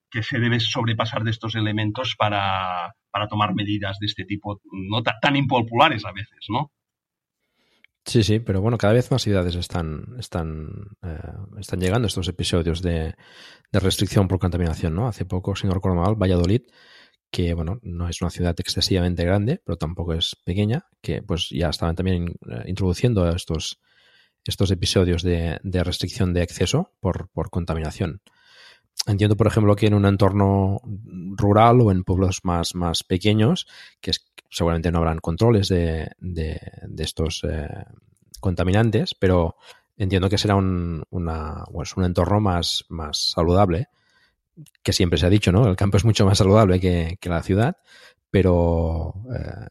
que 0.10 0.24
se 0.24 0.39
debe 0.39 0.60
sobrepasar 0.60 1.24
de 1.24 1.32
estos 1.32 1.56
elementos 1.56 2.15
para, 2.17 2.96
para 3.12 3.27
tomar 3.27 3.53
medidas 3.53 3.98
de 4.00 4.06
este 4.06 4.24
tipo, 4.24 4.62
no 4.72 5.03
tan 5.03 5.36
impopulares 5.36 6.06
a 6.06 6.13
veces, 6.13 6.46
¿no? 6.50 6.72
Sí, 8.07 8.23
sí, 8.23 8.39
pero 8.39 8.61
bueno, 8.61 8.77
cada 8.77 8.93
vez 8.93 9.11
más 9.11 9.21
ciudades 9.21 9.53
están, 9.55 10.15
están, 10.17 10.69
eh, 11.03 11.19
están 11.59 11.81
llegando 11.81 12.07
estos 12.07 12.29
episodios 12.29 12.81
de, 12.81 13.15
restricción 13.73 14.29
por 14.29 14.39
contaminación, 14.39 14.95
¿no? 14.95 15.09
Hace 15.09 15.25
poco, 15.25 15.53
recuerdo 15.53 15.97
mal, 16.01 16.15
Valladolid, 16.15 16.61
que 17.29 17.53
bueno, 17.53 17.79
no 17.83 18.07
es 18.07 18.21
una 18.21 18.31
ciudad 18.31 18.55
excesivamente 18.57 19.25
grande, 19.25 19.61
pero 19.65 19.77
tampoco 19.77 20.13
es 20.13 20.37
pequeña, 20.45 20.85
que 21.01 21.21
pues 21.21 21.49
ya 21.51 21.67
estaban 21.67 21.97
también 21.97 22.35
eh, 22.49 22.63
introduciendo 22.67 23.27
estos, 23.27 23.81
estos 24.45 24.71
episodios 24.71 25.21
de, 25.21 25.59
restricción 25.83 26.33
de 26.33 26.43
exceso 26.43 26.93
por, 27.01 27.29
por 27.31 27.49
contaminación. 27.49 28.21
Entiendo, 29.07 29.37
por 29.37 29.47
ejemplo, 29.47 29.73
que 29.75 29.87
en 29.87 29.93
un 29.93 30.05
entorno 30.05 30.81
rural 31.37 31.79
o 31.79 31.91
en 31.91 32.03
pueblos 32.03 32.41
más, 32.43 32.75
más 32.75 33.03
pequeños, 33.03 33.65
que 34.01 34.11
seguramente 34.49 34.91
no 34.91 34.97
habrán 34.97 35.19
controles 35.19 35.69
de, 35.69 36.11
de, 36.19 36.59
estos 36.97 37.45
eh, 37.49 37.69
contaminantes, 38.41 39.15
pero 39.15 39.55
entiendo 39.95 40.29
que 40.29 40.37
será 40.37 40.55
un, 40.55 41.05
una, 41.09 41.63
pues 41.71 41.95
un 41.95 42.03
entorno 42.03 42.41
más, 42.41 42.83
más 42.89 43.31
saludable, 43.31 43.87
que 44.83 44.91
siempre 44.91 45.17
se 45.17 45.25
ha 45.25 45.29
dicho, 45.29 45.53
¿no? 45.53 45.67
El 45.67 45.77
campo 45.77 45.95
es 45.95 46.03
mucho 46.03 46.25
más 46.25 46.37
saludable 46.37 46.81
que, 46.81 47.17
la 47.29 47.43
ciudad, 47.43 47.77
pero 48.29 49.13
eh, 49.33 49.67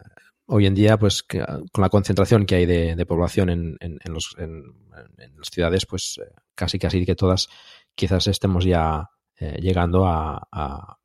hoy 0.46 0.64
en 0.64 0.74
día, 0.74 0.98
pues 0.98 1.22
con 1.24 1.82
la 1.82 1.90
concentración 1.90 2.46
que 2.46 2.54
hay 2.54 2.64
de, 2.64 3.06
población 3.06 3.50
en, 3.50 3.76
en, 3.80 4.12
los, 4.14 4.34
en, 4.38 4.62
las 5.36 5.48
ciudades, 5.52 5.84
pues 5.84 6.20
eh, 6.24 6.32
casi 6.54 6.78
casi 6.78 7.04
que 7.04 7.14
todas 7.14 7.50
quizás 7.94 8.28
estemos 8.28 8.64
ya 8.64 9.10
eh, 9.38 9.58
llegando 9.60 10.06
a, 10.06 10.48
a, 10.50 10.96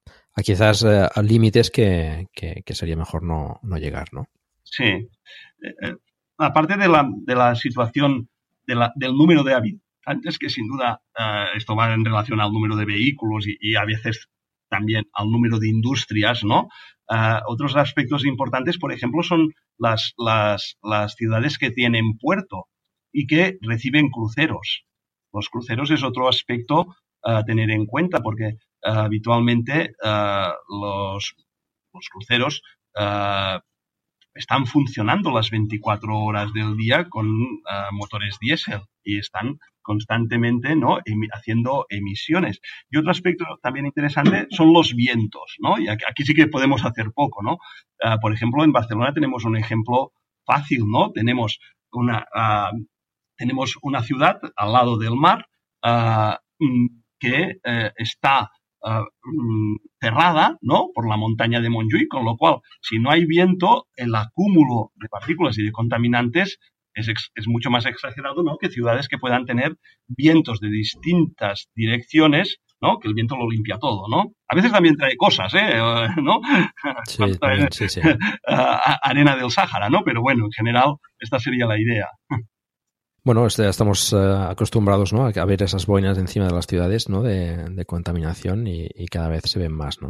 quizás 0.43 0.83
eh, 0.83 1.07
límites 1.21 1.69
que, 1.69 2.27
que, 2.33 2.73
sería 2.73 2.95
mejor 2.95 3.23
no, 3.23 3.59
no, 3.63 3.77
llegar, 3.77 4.07
¿no? 4.13 4.27
Sí. 4.63 4.85
Eh, 4.85 5.95
aparte 6.38 6.77
de 6.77 6.88
la, 6.88 7.09
de 7.09 7.35
la 7.35 7.55
situación 7.55 8.29
de 8.65 8.75
la, 8.75 8.93
del 8.95 9.13
número 9.13 9.43
de 9.43 9.53
habitantes, 9.53 10.39
que 10.39 10.50
sin 10.50 10.67
duda 10.67 11.01
esto 11.55 11.75
va 11.75 11.93
en 11.93 12.05
relación 12.05 12.39
al 12.39 12.51
número 12.51 12.75
de 12.75 12.85
vehículos 12.85 13.45
y, 13.47 13.75
a 13.75 13.85
veces 13.85 14.29
también 14.69 15.03
al 15.13 15.29
número 15.29 15.59
de 15.59 15.67
industrias, 15.67 16.43
¿no? 16.43 16.69
otros 17.47 17.75
aspectos 17.75 18.25
importantes, 18.25 18.77
por 18.77 18.93
ejemplo, 18.93 19.21
son 19.21 19.53
las, 19.77 20.13
las, 20.17 20.77
las 20.81 21.15
ciudades 21.15 21.57
que 21.57 21.69
tienen 21.69 22.17
puerto 22.17 22.69
y 23.11 23.27
que 23.27 23.57
reciben 23.61 24.09
cruceros. 24.09 24.85
Los 25.33 25.50
cruceros 25.50 25.91
es 25.91 26.03
otro 26.03 26.29
aspecto 26.29 26.95
tener 27.45 27.69
en 27.71 27.85
cuenta 27.85 28.19
porque 28.21 28.57
eh, 28.83 28.89
habitualmente 28.89 29.93
eh, 30.03 30.47
los, 30.69 31.35
los, 31.93 32.09
cruceros 32.09 32.63
eh, 32.99 33.59
están 34.33 34.65
funcionando 34.65 35.31
las 35.31 35.51
24 35.51 36.17
horas 36.17 36.51
del 36.53 36.75
día 36.77 37.07
con 37.09 37.27
motores 37.91 38.37
diésel 38.39 38.81
y 39.03 39.19
están 39.19 39.59
constantemente 39.81 40.75
¿no? 40.75 40.99
haciendo 41.33 41.85
emisiones. 41.89 42.61
Y 42.89 42.97
otro 42.97 43.11
aspecto 43.11 43.45
también 43.61 43.87
interesante 43.87 44.47
son 44.51 44.71
los 44.71 44.95
vientos, 44.95 45.57
¿no? 45.59 45.77
Y 45.79 45.89
aquí, 45.89 46.23
sí 46.23 46.33
que 46.33 46.47
podemos 46.47 46.85
hacer 46.85 47.11
poco, 47.13 47.43
¿no? 47.43 47.57
por 48.21 48.31
ejemplo, 48.31 48.63
en 48.63 48.71
Barcelona 48.71 49.13
tenemos 49.13 49.43
un 49.43 49.57
ejemplo 49.57 50.13
fácil, 50.45 50.85
¿no? 50.87 51.11
Tenemos 51.11 51.59
una, 51.91 52.25
tenemos 53.35 53.75
una 53.81 54.01
ciudad 54.01 54.39
al 54.55 54.71
lado 54.71 54.97
del 54.97 55.17
mar 55.17 55.45
mm, 55.83 57.00
que 57.21 57.59
eh, 57.63 57.91
está 57.95 58.49
eh, 58.83 58.89
mm, 59.23 59.75
cerrada 60.01 60.57
¿no? 60.61 60.87
por 60.93 61.07
la 61.07 61.15
montaña 61.15 61.61
de 61.61 61.69
Montjuïc, 61.69 62.07
con 62.09 62.25
lo 62.25 62.35
cual, 62.35 62.57
si 62.81 62.99
no 62.99 63.11
hay 63.11 63.25
viento, 63.25 63.85
el 63.95 64.13
acúmulo 64.15 64.91
de 64.95 65.07
partículas 65.07 65.57
y 65.59 65.63
de 65.63 65.71
contaminantes 65.71 66.57
es, 66.93 67.07
es, 67.07 67.47
mucho 67.47 67.69
más 67.69 67.85
exagerado 67.85 68.43
¿no? 68.43 68.57
que 68.57 68.69
ciudades 68.69 69.07
que 69.07 69.19
puedan 69.19 69.45
tener 69.45 69.77
vientos 70.07 70.59
de 70.59 70.69
distintas 70.69 71.69
direcciones, 71.75 72.57
¿no? 72.81 72.97
que 72.97 73.07
el 73.07 73.13
viento 73.13 73.37
lo 73.37 73.49
limpia 73.49 73.77
todo. 73.77 74.07
¿no? 74.09 74.33
A 74.49 74.55
veces 74.55 74.71
también 74.71 74.97
trae 74.97 75.15
cosas, 75.15 75.53
¿eh? 75.53 75.75
¿no? 76.21 76.41
Sí, 77.05 77.23
sí, 77.69 77.87
sí. 77.87 78.01
arena 79.03 79.35
del 79.35 79.51
Sáhara, 79.51 79.89
¿no? 79.89 80.01
pero 80.03 80.21
bueno, 80.21 80.45
en 80.45 80.51
general, 80.51 80.95
esta 81.19 81.39
sería 81.39 81.67
la 81.67 81.79
idea. 81.79 82.07
Bueno, 83.23 83.45
este, 83.45 83.69
estamos 83.69 84.13
eh, 84.13 84.17
acostumbrados 84.17 85.13
¿no? 85.13 85.25
a 85.25 85.45
ver 85.45 85.61
esas 85.61 85.85
boinas 85.85 86.17
encima 86.17 86.47
de 86.47 86.53
las 86.53 86.65
ciudades 86.65 87.07
¿no? 87.07 87.21
de, 87.21 87.85
contaminación 87.85 88.65
y, 88.65 88.89
cada 89.11 89.29
vez 89.29 89.43
se 89.45 89.59
ven 89.59 89.73
más. 89.73 90.01
¿no? 90.01 90.09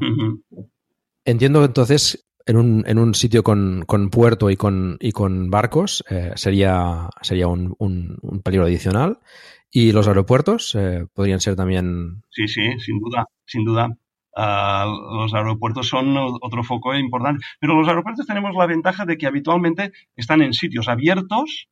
Entiendo 1.26 1.66
entonces 1.66 2.26
en 2.46 2.58
un, 2.58 2.84
en 2.88 2.98
un 3.00 3.14
sitio 3.14 3.44
con, 3.44 3.84
con, 3.86 4.10
puerto 4.10 4.50
y 4.50 4.56
con, 4.56 4.98
y 5.02 5.12
con 5.12 5.50
barcos 5.50 6.04
eh, 6.10 6.32
sería, 6.36 7.10
sería 7.22 7.48
un, 7.48 7.76
un, 7.80 8.42
peligro 8.44 8.66
adicional. 8.66 9.20
¿Y 9.70 9.92
los 9.92 10.08
aeropuertos 10.08 10.76
eh, 10.76 11.06
podrían 11.14 11.40
ser 11.40 11.56
también...? 11.56 12.24
Sí, 12.30 12.48
sí, 12.48 12.80
sin 12.80 13.00
duda, 13.00 13.26
sin 13.46 13.64
duda. 13.64 13.90
Ah, 14.36 14.86
los 14.86 15.34
aeropuertos 15.34 15.88
son 15.88 16.16
otro 16.18 16.64
foco 16.64 16.96
importante. 16.96 17.44
Pero 17.60 17.76
los 17.76 17.88
aeropuertos 17.88 18.26
tenemos 18.26 18.56
la 18.56 18.66
ventaja 18.66 19.06
de 19.06 19.18
que 19.18 19.28
habitualmente 19.28 19.92
están 20.16 20.42
en 20.42 20.54
sitios 20.54 20.88
abiertos 20.88 21.70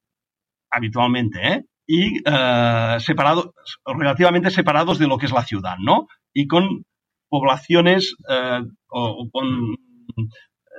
habitualmente, 0.71 1.39
¿eh? 1.41 1.65
y 1.87 2.17
eh, 2.25 2.97
separados, 2.99 3.49
relativamente 3.85 4.51
separados 4.51 4.99
de 4.99 5.07
lo 5.07 5.17
que 5.17 5.25
es 5.25 5.31
la 5.31 5.43
ciudad, 5.43 5.77
¿no? 5.79 6.07
Y 6.33 6.47
con 6.47 6.85
poblaciones 7.29 8.15
eh, 8.29 8.61
o, 8.89 9.29
con 9.31 9.75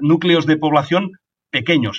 núcleos 0.00 0.46
de 0.46 0.56
población 0.56 1.12
pequeños 1.50 1.98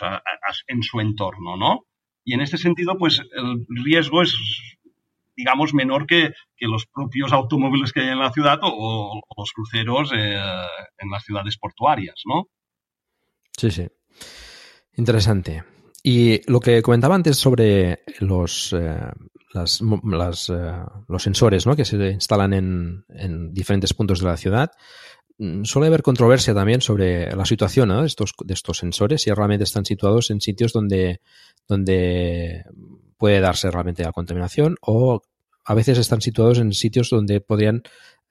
en 0.67 0.83
su 0.83 0.99
entorno, 1.01 1.57
¿no? 1.57 1.85
Y 2.23 2.33
en 2.33 2.41
este 2.41 2.57
sentido, 2.57 2.97
pues 2.97 3.19
el 3.19 3.65
riesgo 3.83 4.21
es, 4.21 4.33
digamos, 5.35 5.73
menor 5.73 6.05
que, 6.05 6.31
los 6.59 6.85
propios 6.85 7.33
automóviles 7.33 7.91
que 7.91 8.01
hay 8.01 8.09
en 8.09 8.19
la 8.19 8.31
ciudad 8.31 8.59
o, 8.61 9.19
los 9.35 9.51
cruceros 9.51 10.11
en 10.13 11.09
las 11.09 11.23
ciudades 11.23 11.57
portuarias, 11.57 12.21
¿no? 12.25 12.47
Sí, 13.57 13.71
sí. 13.71 13.87
Interesante. 14.95 15.63
Y 16.03 16.41
lo 16.49 16.59
que 16.59 16.81
comentaba 16.81 17.15
antes 17.15 17.37
sobre 17.37 17.99
los, 18.19 18.73
eh, 18.73 18.97
las, 19.53 19.81
eh, 20.49 20.83
los 21.07 21.23
sensores 21.23 21.67
¿no? 21.67 21.75
que 21.75 21.85
se 21.85 22.11
instalan 22.11 22.53
en, 22.53 23.05
en, 23.09 23.53
diferentes 23.53 23.93
puntos 23.93 24.19
de 24.19 24.25
la 24.25 24.37
ciudad, 24.37 24.71
mm, 25.37 25.63
suele 25.63 25.87
haber 25.87 26.01
controversia 26.01 26.53
también 26.53 26.81
sobre 26.81 27.35
la 27.35 27.45
situación 27.45 27.89
de, 27.89 28.05
estos, 28.05 28.33
de 28.43 28.53
estos 28.53 28.77
sensores, 28.77 29.21
si 29.21 29.31
realmente 29.31 29.63
están 29.63 29.85
situados 29.85 30.31
en 30.31 30.41
sitios 30.41 30.73
donde, 30.73 31.21
donde 31.67 32.63
puede 33.17 33.39
darse 33.39 33.69
realmente 33.69 34.03
la 34.03 34.11
contaminación 34.11 34.77
o 34.81 35.21
a 35.65 35.73
veces 35.75 35.97
están 35.99 36.21
situados 36.21 36.57
en 36.57 36.73
sitios 36.73 37.09
donde 37.11 37.41
podrían 37.41 37.83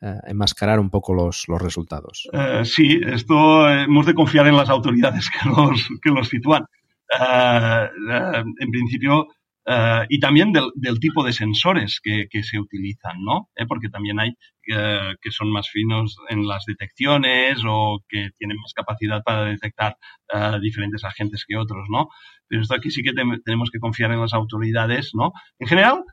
eh, 0.03 0.15
enmascarar 0.27 0.81
un 0.81 0.91
poco 0.91 1.15
los, 1.15 1.45
los 1.47 1.61
resultados. 1.61 2.29
Eh, 2.33 2.63
sí, 2.65 3.01
esto 3.07 3.69
hemos 3.69 4.07
de 4.07 4.15
confiar 4.15 4.47
en 4.47 4.57
las 4.57 4.69
autoridades 4.69 5.31
que 5.31 5.49
los, 5.49 5.89
que 6.03 6.11
los 6.11 6.29
sitúan. 6.29 6.65
En 7.11 8.71
principio, 8.71 9.29
Uh, 9.67 10.07
y 10.09 10.19
también 10.21 10.53
del, 10.53 10.71
del, 10.75 10.99
tipo 10.99 11.23
de 11.23 11.35
sensores 11.35 12.01
que, 12.03 12.27
se 12.43 12.59
utilizan, 12.59 13.23
¿no? 13.23 13.51
¿Eh? 13.55 13.67
Porque 13.67 13.91
también 13.91 14.19
hay 14.19 14.31
uh, 14.31 15.15
que 15.21 15.31
son 15.31 15.53
más 15.53 15.69
finos 15.69 16.17
en 16.31 16.49
las 16.49 16.65
detecciones 16.65 17.61
o 17.67 18.01
que 18.09 18.31
tienen 18.39 18.57
más 18.57 18.73
capacidad 18.75 19.23
para 19.23 19.45
detectar 19.45 19.97
uh, 20.35 20.59
diferentes 20.61 21.05
agentes 21.05 21.45
que 21.47 21.59
otros, 21.59 21.87
¿no? 21.91 22.09
Pero 22.49 22.63
esto 22.63 22.75
aquí 22.75 22.91
sí 22.91 23.03
que 23.03 23.13
te, 23.13 23.23
tenemos 23.45 23.71
que 23.71 23.81
confiar 23.81 24.11
en 24.13 24.21
las 24.21 24.33
autoridades, 24.33 25.11
¿no? 25.15 25.33
En 25.59 25.69
general, 25.69 26.05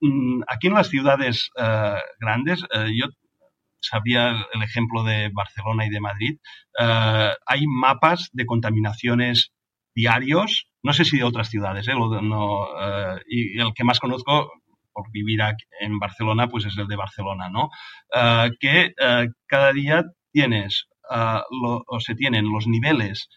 mm, 0.00 0.42
aquí 0.46 0.66
en 0.66 0.74
las 0.74 0.88
ciudades 0.88 1.50
grandes, 2.20 2.60
yo 2.94 3.06
sabía 3.80 4.46
el 4.52 4.62
ejemplo 4.62 5.02
de 5.04 5.30
Barcelona 5.32 5.86
y 5.86 5.90
de 5.90 6.00
Madrid, 6.00 6.38
hay 6.78 7.66
mapas 7.66 8.28
de 8.32 8.46
contaminaciones 8.46 9.52
diarios, 9.94 10.66
no 10.82 10.92
sé 10.92 11.04
si 11.04 11.18
de 11.18 11.24
otras 11.24 11.48
ciudades, 11.48 11.86
¿eh? 11.88 11.92
eh, 11.92 13.20
y 13.28 13.60
el 13.60 13.72
que 13.74 13.84
más 13.84 14.00
conozco 14.00 14.50
por 14.92 15.10
vivir 15.10 15.42
aquí 15.42 15.64
en 15.80 15.98
Barcelona, 15.98 16.48
pues 16.48 16.66
es 16.66 16.76
el 16.76 16.86
de 16.86 16.96
Barcelona, 16.96 17.48
¿no? 17.48 17.70
Uh, 18.14 18.50
que 18.60 18.92
uh, 19.00 19.30
cada 19.46 19.72
día 19.72 20.04
tienes 20.32 20.86
uh, 21.10 21.40
o 21.86 22.00
se 22.00 22.14
tienen 22.14 22.50
los 22.50 22.66
niveles 22.66 23.28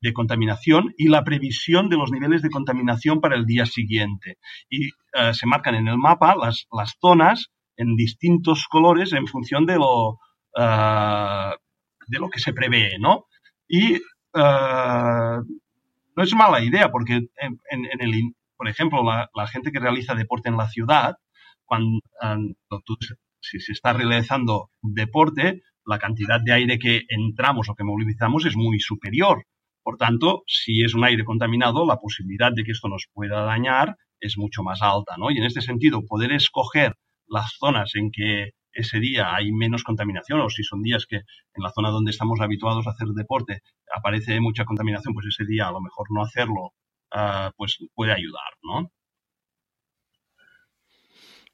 de 0.00 0.12
contaminación 0.12 0.94
y 0.96 1.08
la 1.08 1.24
previsión 1.24 1.88
de 1.88 1.96
los 1.96 2.12
niveles 2.12 2.40
de 2.40 2.50
contaminación 2.50 3.20
para 3.20 3.34
el 3.34 3.46
día 3.46 3.66
siguiente. 3.66 4.36
Y 4.68 4.90
se 5.32 5.46
marcan 5.48 5.74
en 5.74 5.88
el 5.88 5.98
mapa 5.98 6.36
las, 6.36 6.68
las, 6.70 6.94
zonas 7.00 7.48
en 7.76 7.96
distintos 7.96 8.68
colores 8.68 9.12
en 9.12 9.26
función 9.26 9.66
de 9.66 9.74
lo, 9.74 10.18
de 10.56 12.18
lo 12.20 12.30
que 12.30 12.38
se 12.38 12.52
prevé, 12.52 12.96
¿no? 13.00 13.24
Y 13.66 13.98
no 16.20 16.24
es 16.24 16.34
mala 16.34 16.62
idea, 16.62 16.90
porque 16.90 17.14
en, 17.14 17.60
en, 17.70 18.00
el, 18.00 18.34
por 18.54 18.68
ejemplo, 18.68 19.02
la, 19.02 19.30
la, 19.34 19.46
gente 19.46 19.72
que 19.72 19.80
realiza 19.80 20.14
deporte 20.14 20.50
en 20.50 20.58
la 20.58 20.68
ciudad, 20.68 21.14
cuando, 21.64 22.02
tú, 22.84 22.98
si 23.40 23.58
se 23.58 23.72
está 23.72 23.94
realizando 23.94 24.70
deporte, 24.82 25.62
la 25.86 25.98
cantidad 25.98 26.38
de 26.44 26.52
aire 26.52 26.78
que 26.78 27.04
entramos 27.08 27.70
o 27.70 27.74
que 27.74 27.84
movilizamos 27.84 28.44
es 28.44 28.54
muy 28.54 28.80
superior. 28.80 29.46
Por 29.82 29.96
tanto, 29.96 30.42
si 30.46 30.84
es 30.84 30.92
un 30.94 31.04
aire 31.04 31.24
contaminado, 31.24 31.86
la 31.86 31.96
posibilidad 31.96 32.52
de 32.54 32.64
que 32.64 32.72
esto 32.72 32.88
nos 32.88 33.06
pueda 33.14 33.40
dañar 33.44 33.96
es 34.20 34.36
mucho 34.36 34.62
más 34.62 34.82
alta, 34.82 35.14
¿no? 35.16 35.30
Y 35.30 35.38
en 35.38 35.44
este 35.44 35.62
sentido, 35.62 36.04
poder 36.06 36.32
escoger 36.32 36.96
las 37.28 37.56
zonas 37.58 37.94
en 37.94 38.10
que 38.10 38.50
ese 38.72 38.98
día 39.00 39.34
hay 39.34 39.52
menos 39.52 39.82
contaminación 39.82 40.40
o 40.40 40.50
si 40.50 40.62
son 40.62 40.82
días 40.82 41.06
que 41.06 41.16
en 41.16 41.62
la 41.62 41.70
zona 41.70 41.90
donde 41.90 42.10
estamos 42.10 42.40
habituados 42.40 42.86
a 42.86 42.90
hacer 42.90 43.08
deporte 43.08 43.62
aparece 43.94 44.40
mucha 44.40 44.64
contaminación, 44.64 45.14
pues 45.14 45.26
ese 45.26 45.44
día 45.44 45.68
a 45.68 45.72
lo 45.72 45.80
mejor 45.80 46.06
no 46.10 46.22
hacerlo 46.22 46.72
uh, 47.14 47.50
pues 47.56 47.78
puede 47.94 48.12
ayudar, 48.12 48.52
¿no? 48.62 48.90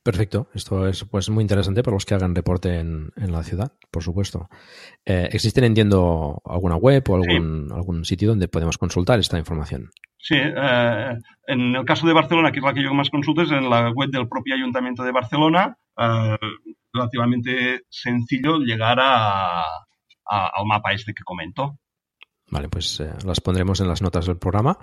Perfecto, 0.06 0.48
esto 0.54 0.86
es 0.86 1.04
pues 1.04 1.28
muy 1.30 1.42
interesante 1.42 1.82
para 1.82 1.96
los 1.96 2.06
que 2.06 2.14
hagan 2.14 2.32
deporte 2.32 2.78
en, 2.78 3.10
en 3.16 3.32
la 3.32 3.42
ciudad, 3.42 3.72
por 3.90 4.04
supuesto. 4.04 4.48
Eh, 5.04 5.28
¿Existen, 5.32 5.64
entiendo, 5.64 6.40
alguna 6.44 6.76
web 6.76 7.02
o 7.08 7.16
algún, 7.16 7.66
sí. 7.68 7.74
algún 7.74 8.04
sitio 8.04 8.28
donde 8.28 8.46
podemos 8.46 8.78
consultar 8.78 9.18
esta 9.18 9.36
información? 9.36 9.90
Sí, 10.16 10.36
eh, 10.36 11.18
en 11.48 11.74
el 11.74 11.84
caso 11.84 12.06
de 12.06 12.12
Barcelona, 12.12 12.52
que 12.52 12.60
es 12.60 12.64
la 12.64 12.72
que 12.72 12.84
yo 12.84 12.94
más 12.94 13.10
consulto, 13.10 13.42
es 13.42 13.50
en 13.50 13.68
la 13.68 13.90
web 13.90 14.10
del 14.10 14.28
propio 14.28 14.54
Ayuntamiento 14.54 15.02
de 15.02 15.10
Barcelona, 15.10 15.76
eh, 15.98 16.36
relativamente 16.96 17.82
sencillo 17.88 18.58
llegar 18.58 18.98
a, 19.00 19.60
a, 19.60 20.50
al 20.54 20.66
mapa 20.66 20.92
este 20.92 21.14
que 21.14 21.22
comento. 21.24 21.78
Vale, 22.48 22.68
pues 22.68 23.00
eh, 23.00 23.12
las 23.24 23.40
pondremos 23.40 23.80
en 23.80 23.88
las 23.88 24.02
notas 24.02 24.26
del 24.26 24.38
programa 24.38 24.78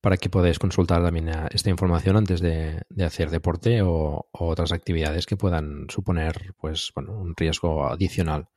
para 0.00 0.16
que 0.16 0.30
podáis 0.30 0.58
consultar 0.58 1.02
también 1.02 1.28
eh, 1.28 1.48
esta 1.50 1.70
información 1.70 2.16
antes 2.16 2.40
de, 2.40 2.82
de 2.88 3.04
hacer 3.04 3.30
deporte 3.30 3.82
o, 3.82 4.28
o, 4.32 4.46
otras 4.46 4.72
actividades 4.72 5.26
que 5.26 5.36
puedan 5.36 5.86
suponer 5.88 6.54
pues, 6.58 6.92
bueno, 6.94 7.18
un 7.18 7.34
riesgo 7.36 7.86
adicional. 7.86 8.48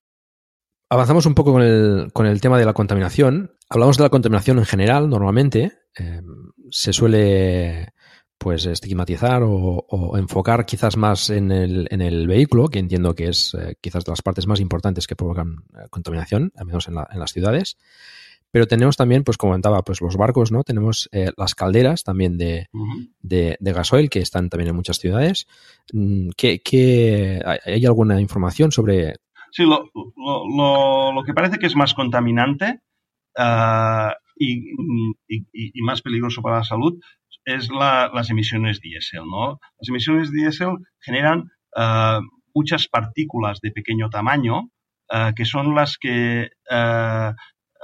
Avanzamos 0.90 1.26
un 1.26 1.34
poco 1.34 1.54
con 1.54 1.64
el, 1.64 2.12
con 2.14 2.28
el 2.28 2.40
tema 2.40 2.60
de 2.60 2.66
la 2.66 2.74
contaminación. 2.74 3.56
Hablamos 3.70 3.98
de 3.98 4.04
la 4.04 4.10
contaminación 4.10 4.60
en 4.60 4.66
general, 4.66 5.10
normalmente. 5.10 5.72
Eh, 5.98 6.22
se 6.70 6.94
suele 6.94 7.94
pues 8.38 8.66
estigmatizar 8.66 9.44
o, 9.44 9.86
o, 9.88 10.18
enfocar 10.18 10.66
quizás 10.66 10.98
más 10.98 11.30
en 11.30 11.52
el, 11.52 11.88
en 11.90 12.02
el 12.02 12.28
vehículo, 12.28 12.68
que 12.68 12.80
entiendo 12.80 13.16
que 13.16 13.30
es 13.30 13.54
eh, 13.54 13.76
quizás 13.80 14.04
de 14.04 14.12
las 14.12 14.22
partes 14.22 14.48
más 14.48 14.60
importantes 14.60 15.08
que 15.08 15.16
provocan 15.16 15.64
eh, 15.74 15.88
contaminación, 15.90 16.52
al 16.58 16.66
menos 16.66 16.88
en, 16.88 16.96
la, 16.96 17.08
en, 17.12 17.20
las 17.20 17.32
ciudades. 17.32 17.78
Pero 18.52 18.68
tenemos 18.68 18.98
también, 18.98 19.24
pues 19.24 19.38
como 19.38 19.52
comentaba, 19.52 19.82
pues 19.82 20.02
los 20.02 20.16
barcos, 20.16 20.52
¿no? 20.52 20.64
Tenemos 20.64 21.10
eh, 21.12 21.32
las 21.38 21.56
calderas 21.56 22.04
también 22.04 22.38
de, 22.38 22.68
uh 22.74 22.86
-huh. 22.86 23.10
de, 23.22 23.58
de, 23.60 23.74
gasoil, 23.74 24.10
que 24.10 24.20
están 24.20 24.50
también 24.50 24.70
en 24.70 24.76
muchas 24.76 25.00
ciudades. 25.00 25.48
Mm, 25.92 26.30
¿Qué, 26.38 26.62
qué, 26.64 27.42
¿Hay 27.66 27.86
alguna 27.86 28.22
información 28.22 28.72
sobre...? 28.72 29.16
Sí, 29.52 29.64
lo, 29.64 29.90
lo, 29.94 30.44
lo, 30.56 31.14
lo 31.14 31.24
que 31.24 31.34
parece 31.34 31.58
que 31.58 31.68
es 31.68 31.76
más 31.76 31.94
contaminante 31.94 32.82
uh, 33.38 34.12
y, 34.36 34.72
y, 35.28 35.46
y, 35.52 35.82
más 35.82 36.02
peligroso 36.02 36.42
para 36.42 36.58
la 36.58 36.64
salud 36.64 37.00
es 37.46 37.70
la, 37.70 38.10
las 38.14 38.30
emisiones 38.30 38.80
diésel, 38.80 39.24
¿no? 39.26 39.60
Las 39.80 39.90
emisiones 39.90 40.32
diésel 40.32 40.78
generan 41.00 41.50
uh, 41.76 42.22
muchas 42.54 42.88
partículas 42.88 43.60
de 43.62 43.72
pequeño 43.72 44.10
tamaño 44.10 44.62
uh, 45.12 45.34
que 45.36 45.46
son 45.46 45.76
las 45.76 45.98
que 45.98 46.50
uh, 46.70 47.32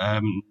um, 0.04 0.42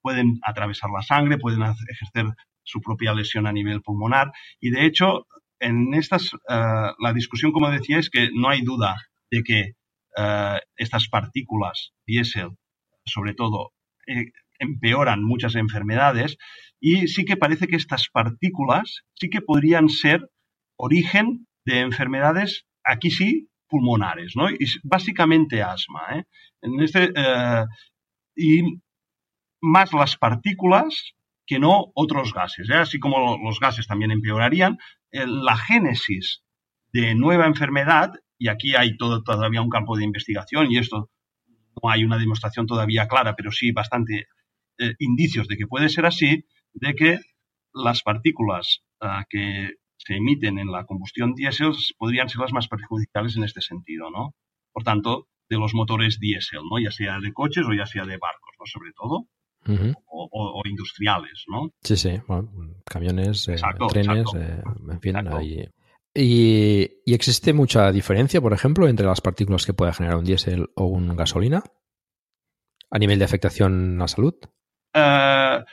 pueden 0.00 0.38
atravesar 0.42 0.90
la 0.90 1.02
sangre, 1.02 1.38
pueden 1.38 1.62
ejercer 1.62 2.26
su 2.64 2.80
propia 2.80 3.14
lesión 3.14 3.46
a 3.46 3.52
nivel 3.52 3.82
pulmonar 3.82 4.32
y 4.60 4.70
de 4.70 4.86
hecho 4.86 5.26
en 5.58 5.94
estas 5.94 6.30
la 6.48 7.12
discusión 7.12 7.50
como 7.50 7.70
decía 7.70 7.98
es 7.98 8.08
que 8.08 8.30
no 8.32 8.48
hay 8.48 8.62
duda 8.62 8.96
de 9.30 9.42
que 9.42 9.72
estas 10.76 11.08
partículas 11.08 11.92
diésel 12.06 12.50
sobre 13.04 13.34
todo 13.34 13.72
eh, 14.06 14.32
empeoran 14.58 15.22
muchas 15.22 15.54
enfermedades 15.56 16.36
y 16.82 17.06
sí 17.06 17.24
que 17.24 17.36
parece 17.36 17.68
que 17.68 17.76
estas 17.76 18.08
partículas 18.12 19.04
sí 19.14 19.30
que 19.30 19.40
podrían 19.40 19.88
ser 19.88 20.28
origen 20.76 21.46
de 21.64 21.78
enfermedades, 21.78 22.66
aquí 22.84 23.12
sí, 23.12 23.48
pulmonares, 23.68 24.32
¿no? 24.34 24.50
Y 24.50 24.66
básicamente 24.82 25.62
asma, 25.62 26.00
¿eh? 26.16 26.24
En 26.60 26.80
este, 26.80 27.12
eh, 27.14 27.64
y 28.36 28.62
más 29.62 29.92
las 29.92 30.16
partículas 30.16 31.14
que 31.46 31.60
no 31.60 31.92
otros 31.94 32.34
gases, 32.34 32.68
¿eh? 32.68 32.74
así 32.74 32.98
como 32.98 33.38
los 33.38 33.60
gases 33.60 33.86
también 33.86 34.10
empeorarían, 34.10 34.76
eh, 35.12 35.24
la 35.26 35.56
génesis 35.56 36.42
de 36.92 37.14
nueva 37.14 37.46
enfermedad, 37.46 38.10
y 38.38 38.48
aquí 38.48 38.74
hay 38.74 38.96
todo, 38.96 39.22
todavía 39.22 39.62
un 39.62 39.70
campo 39.70 39.96
de 39.96 40.04
investigación 40.04 40.70
y 40.70 40.78
esto 40.78 41.10
no 41.80 41.90
hay 41.90 42.04
una 42.04 42.18
demostración 42.18 42.66
todavía 42.66 43.06
clara, 43.06 43.36
pero 43.36 43.52
sí 43.52 43.70
bastante 43.70 44.26
eh, 44.78 44.94
indicios 44.98 45.46
de 45.46 45.56
que 45.56 45.68
puede 45.68 45.88
ser 45.88 46.06
así, 46.06 46.44
de 46.74 46.94
que 46.94 47.18
las 47.74 48.02
partículas 48.02 48.82
uh, 49.00 49.24
que 49.28 49.70
se 49.96 50.16
emiten 50.16 50.58
en 50.58 50.70
la 50.70 50.84
combustión 50.84 51.34
diésel 51.34 51.72
podrían 51.96 52.28
ser 52.28 52.40
las 52.40 52.52
más 52.52 52.68
perjudiciales 52.68 53.36
en 53.36 53.44
este 53.44 53.60
sentido, 53.60 54.10
¿no? 54.10 54.34
Por 54.72 54.82
tanto, 54.84 55.28
de 55.48 55.58
los 55.58 55.74
motores 55.74 56.18
diésel, 56.18 56.60
¿no? 56.70 56.78
Ya 56.78 56.90
sea 56.90 57.20
de 57.20 57.32
coches 57.32 57.64
o 57.66 57.72
ya 57.72 57.86
sea 57.86 58.04
de 58.04 58.18
barcos, 58.18 58.54
¿no? 58.58 58.66
Sobre 58.66 58.92
todo. 58.92 59.26
Uh 59.64 59.78
-huh. 59.78 59.94
o, 60.06 60.28
o, 60.32 60.60
o, 60.60 60.68
industriales, 60.68 61.44
¿no? 61.46 61.70
Sí, 61.84 61.96
sí, 61.96 62.20
bueno, 62.26 62.50
camiones, 62.84 63.46
exacto, 63.48 63.86
eh, 63.86 63.92
trenes. 63.92 64.26
Eh, 64.34 64.60
en 64.90 65.00
fin, 65.00 65.16
hay... 65.28 65.68
¿Y, 66.14 66.90
¿Y, 67.06 67.14
existe 67.14 67.52
mucha 67.52 67.92
diferencia, 67.92 68.40
por 68.40 68.52
ejemplo, 68.52 68.88
entre 68.88 69.06
las 69.06 69.20
partículas 69.20 69.64
que 69.64 69.72
puede 69.72 69.92
generar 69.94 70.18
un 70.18 70.24
diésel 70.24 70.68
o 70.74 70.86
un 70.86 71.14
gasolina? 71.16 71.62
¿A 72.90 72.98
nivel 72.98 73.18
de 73.20 73.24
afectación 73.24 73.96
a 73.96 74.04
la 74.04 74.08
salud? 74.08 74.34
Uh, 74.94 75.64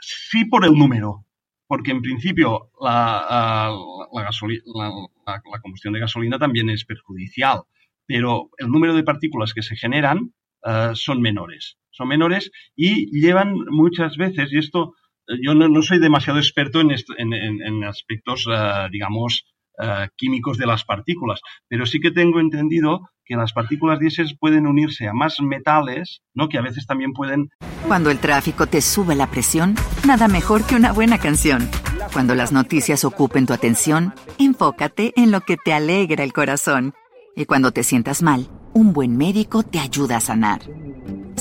sí 0.00 0.44
por 0.44 0.64
el 0.64 0.72
número, 0.72 1.24
porque 1.66 1.90
en 1.90 2.02
principio 2.02 2.70
la, 2.80 3.70
la, 4.12 4.22
la, 4.22 4.90
la, 5.26 5.60
combustión 5.60 5.92
de 5.94 6.00
gasolina 6.00 6.38
también 6.38 6.70
es 6.70 6.84
perjudicial, 6.84 7.62
pero 8.06 8.50
el 8.58 8.68
número 8.68 8.94
de 8.94 9.02
partículas 9.02 9.52
que 9.52 9.62
se 9.62 9.76
generan 9.76 10.32
uh, 10.64 10.94
son 10.94 11.20
menores. 11.20 11.76
Son 11.90 12.08
menores 12.08 12.50
y 12.76 13.10
llevan 13.20 13.54
muchas 13.70 14.16
veces, 14.16 14.52
y 14.52 14.58
esto 14.58 14.94
yo 15.42 15.54
no, 15.54 15.82
soy 15.82 15.98
demasiado 15.98 16.38
experto 16.38 16.80
en, 16.80 16.90
en 17.18 17.84
aspectos, 17.84 18.46
uh, 18.46 18.88
digamos, 18.90 19.44
Uh, 19.80 20.08
químicos 20.16 20.58
de 20.58 20.66
las 20.66 20.82
partículas, 20.84 21.40
pero 21.68 21.86
sí 21.86 22.00
que 22.00 22.10
tengo 22.10 22.40
entendido 22.40 23.10
que 23.24 23.36
las 23.36 23.52
partículas 23.52 24.00
diésel 24.00 24.36
pueden 24.40 24.66
unirse 24.66 25.06
a 25.06 25.12
más 25.12 25.40
metales, 25.40 26.20
¿no? 26.34 26.48
Que 26.48 26.58
a 26.58 26.62
veces 26.62 26.84
también 26.84 27.12
pueden... 27.12 27.50
Cuando 27.86 28.10
el 28.10 28.18
tráfico 28.18 28.66
te 28.66 28.80
sube 28.80 29.14
la 29.14 29.30
presión, 29.30 29.76
nada 30.04 30.26
mejor 30.26 30.66
que 30.66 30.74
una 30.74 30.92
buena 30.92 31.18
canción. 31.18 31.70
Cuando 32.12 32.34
las 32.34 32.50
noticias 32.50 33.04
ocupen 33.04 33.46
tu 33.46 33.52
atención, 33.52 34.14
enfócate 34.40 35.12
en 35.14 35.30
lo 35.30 35.42
que 35.42 35.56
te 35.56 35.72
alegra 35.72 36.24
el 36.24 36.32
corazón. 36.32 36.94
Y 37.36 37.44
cuando 37.44 37.70
te 37.70 37.84
sientas 37.84 38.20
mal, 38.20 38.48
un 38.74 38.92
buen 38.92 39.16
médico 39.16 39.62
te 39.62 39.78
ayuda 39.78 40.16
a 40.16 40.20
sanar. 40.20 40.62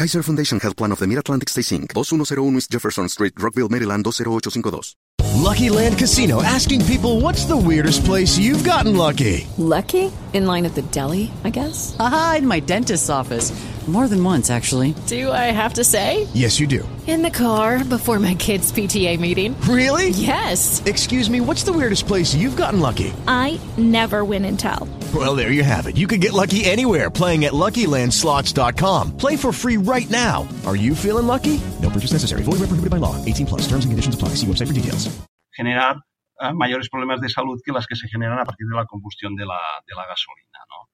Kaiser 0.00 0.22
Foundation 0.22 0.58
Health 0.58 0.78
Plan 0.78 0.92
of 0.92 0.98
the 0.98 1.06
Mid-Atlantic 1.06 1.50
Stay 1.50 1.60
Inc., 1.60 1.92
2101 1.92 2.56
East 2.56 2.70
Jefferson 2.70 3.06
Street, 3.10 3.34
Rockville, 3.36 3.68
Maryland, 3.68 4.02
20852. 4.02 4.96
Lucky 5.42 5.68
Land 5.68 5.98
Casino 5.98 6.42
asking 6.42 6.82
people 6.86 7.20
what's 7.20 7.44
the 7.44 7.54
weirdest 7.58 8.02
place 8.06 8.38
you've 8.38 8.64
gotten 8.64 8.96
lucky? 8.96 9.46
Lucky? 9.58 10.10
In 10.32 10.46
line 10.46 10.64
at 10.64 10.74
the 10.74 10.80
deli, 10.80 11.30
I 11.44 11.50
guess? 11.50 11.96
Aha, 11.98 12.36
in 12.38 12.46
my 12.46 12.60
dentist's 12.60 13.10
office. 13.10 13.52
More 13.86 14.08
than 14.08 14.24
once, 14.24 14.48
actually. 14.48 14.94
Do 15.06 15.32
I 15.32 15.52
have 15.52 15.74
to 15.74 15.84
say? 15.84 16.26
Yes, 16.32 16.58
you 16.58 16.66
do. 16.66 16.88
In 17.06 17.20
the 17.20 17.30
car 17.30 17.84
before 17.84 18.18
my 18.18 18.34
kids' 18.36 18.72
PTA 18.72 19.20
meeting. 19.20 19.60
Really? 19.62 20.10
Yes. 20.10 20.80
Excuse 20.86 21.28
me, 21.28 21.42
what's 21.42 21.64
the 21.64 21.72
weirdest 21.72 22.06
place 22.06 22.34
you've 22.34 22.56
gotten 22.56 22.80
lucky? 22.80 23.12
I 23.26 23.60
never 23.76 24.24
win 24.24 24.46
and 24.46 24.58
tell. 24.58 24.88
Well, 25.12 25.34
there 25.34 25.50
you 25.50 25.64
have 25.64 25.88
it. 25.88 25.96
You 25.96 26.06
can 26.06 26.20
get 26.20 26.32
lucky 26.32 26.64
anywhere 26.64 27.10
playing 27.10 27.44
at 27.44 27.52
LuckyLandSlots.com. 27.52 29.16
Play 29.16 29.34
for 29.34 29.52
free 29.52 29.76
right 29.76 30.08
now. 30.08 30.46
Are 30.66 30.76
you 30.76 30.94
feeling 30.94 31.26
lucky? 31.26 31.60
No 31.82 31.90
purchase 31.90 32.12
necessary. 32.12 32.42
Void 32.42 32.60
where 32.60 32.70
prohibited 32.70 32.90
by 32.90 32.98
law. 32.98 33.16
18 33.24 33.46
plus. 33.46 33.62
Terms 33.62 33.84
and 33.84 33.90
conditions 33.90 34.14
apply. 34.14 34.36
See 34.36 34.46
website 34.46 34.68
for 34.68 34.72
details. 34.72 35.10
Generar 35.50 35.96
uh, 36.40 36.52
mayores 36.52 36.88
problemas 36.88 37.20
de 37.20 37.28
salud 37.28 37.60
que 37.64 37.72
las 37.72 37.86
que 37.86 37.96
se 37.96 38.08
generan 38.08 38.38
a 38.38 38.44
partir 38.44 38.68
de 38.68 38.76
la 38.76 38.86
combustión 38.86 39.34
de 39.34 39.44
la, 39.46 39.58
de 39.86 39.94
la 39.96 40.06
gasolina, 40.06 40.58
¿no? 40.68 40.88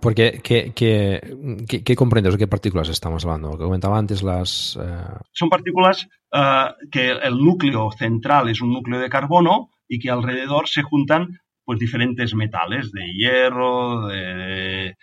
Porque, 0.00 0.40
¿qué, 0.42 0.72
qué, 0.74 1.20
qué, 1.68 1.82
qué 1.82 1.96
comprendes 1.96 2.34
o 2.34 2.38
qué 2.38 2.46
partículas 2.46 2.88
estamos 2.88 3.24
hablando? 3.24 3.50
Lo 3.50 3.58
que 3.58 3.64
comentaba 3.64 3.98
antes 3.98 4.22
las... 4.22 4.76
Uh... 4.76 5.18
Son 5.32 5.50
partículas 5.50 6.08
uh, 6.32 6.72
que 6.90 7.10
el 7.10 7.36
núcleo 7.36 7.90
central 7.92 8.48
es 8.48 8.62
un 8.62 8.72
núcleo 8.72 9.00
de 9.00 9.10
carbono 9.10 9.70
y 9.88 9.98
que 9.98 10.10
alrededor 10.10 10.68
se 10.68 10.82
juntan 10.82 11.40
pues 11.68 11.80
diferentes 11.80 12.34
metales, 12.34 12.92
de 12.92 13.12
hierro, 13.12 14.06
de, 14.06 14.96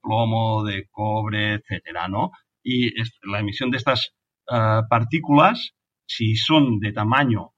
plomo, 0.00 0.62
de 0.62 0.86
cobre, 0.88 1.54
etcétera, 1.54 2.06
¿no? 2.06 2.30
Y 2.62 2.92
la 3.28 3.40
emisión 3.40 3.72
de 3.72 3.78
estas 3.78 4.14
uh, 4.48 4.86
partículas, 4.88 5.72
si 6.06 6.36
son 6.36 6.78
de 6.78 6.92
tamaño 6.92 7.50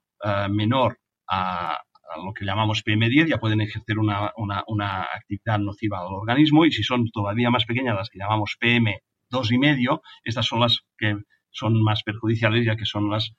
menor 0.48 0.96
a, 1.28 1.78
lo 2.24 2.32
que 2.32 2.46
llamamos 2.46 2.82
PM10, 2.82 3.28
ya 3.28 3.36
pueden 3.36 3.60
ejercer 3.60 3.98
una, 3.98 4.32
una, 4.38 4.64
una, 4.66 5.02
actividad 5.14 5.58
nociva 5.58 6.00
al 6.00 6.14
organismo 6.14 6.64
y 6.64 6.72
si 6.72 6.82
son 6.82 7.10
todavía 7.10 7.50
más 7.50 7.66
pequeñas, 7.66 7.94
las 7.94 8.08
que 8.08 8.18
llamamos 8.18 8.56
PM2,5, 8.58 10.00
estas 10.24 10.46
son 10.46 10.60
las 10.60 10.80
que 10.96 11.16
son 11.50 11.82
más 11.82 12.02
perjudiciales 12.02 12.64
ya 12.64 12.76
que 12.76 12.86
son 12.86 13.10
las 13.10 13.30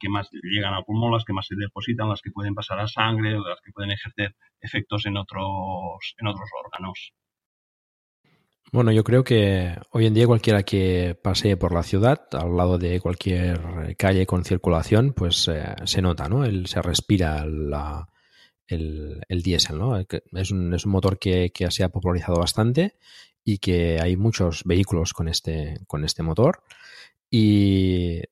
que 0.00 0.08
más 0.08 0.28
llegan 0.32 0.74
al 0.74 0.84
pulmón, 0.84 1.12
las 1.12 1.24
que 1.24 1.32
más 1.32 1.46
se 1.46 1.56
depositan, 1.56 2.08
las 2.08 2.22
que 2.22 2.30
pueden 2.30 2.54
pasar 2.54 2.78
a 2.80 2.86
sangre, 2.86 3.32
las 3.32 3.60
que 3.64 3.72
pueden 3.72 3.90
ejercer 3.90 4.34
efectos 4.60 5.06
en 5.06 5.16
otros, 5.16 6.14
en 6.18 6.26
otros 6.26 6.48
órganos. 6.64 7.12
Bueno, 8.72 8.90
yo 8.90 9.04
creo 9.04 9.22
que 9.22 9.76
hoy 9.90 10.06
en 10.06 10.14
día 10.14 10.26
cualquiera 10.26 10.64
que 10.64 11.16
pase 11.22 11.56
por 11.56 11.72
la 11.72 11.84
ciudad, 11.84 12.26
al 12.32 12.56
lado 12.56 12.78
de 12.78 13.00
cualquier 13.00 13.96
calle 13.96 14.26
con 14.26 14.44
circulación, 14.44 15.12
pues 15.12 15.48
eh, 15.48 15.74
se 15.84 16.02
nota, 16.02 16.28
¿no? 16.28 16.44
El, 16.44 16.66
se 16.66 16.82
respira 16.82 17.44
el, 18.66 19.22
el 19.28 19.42
diésel, 19.42 19.78
¿no? 19.78 19.96
Es 19.98 20.50
un, 20.50 20.74
es 20.74 20.84
un 20.84 20.92
motor 20.92 21.18
que, 21.18 21.50
que, 21.50 21.70
se 21.70 21.84
ha 21.84 21.90
popularizado 21.90 22.38
bastante 22.38 22.96
y 23.44 23.58
que 23.58 24.00
hay 24.00 24.16
muchos 24.16 24.64
vehículos 24.64 25.12
con 25.12 25.28
este, 25.28 25.78
con 25.86 26.04
este 26.04 26.24
motor. 26.24 26.64
Y 27.30 28.22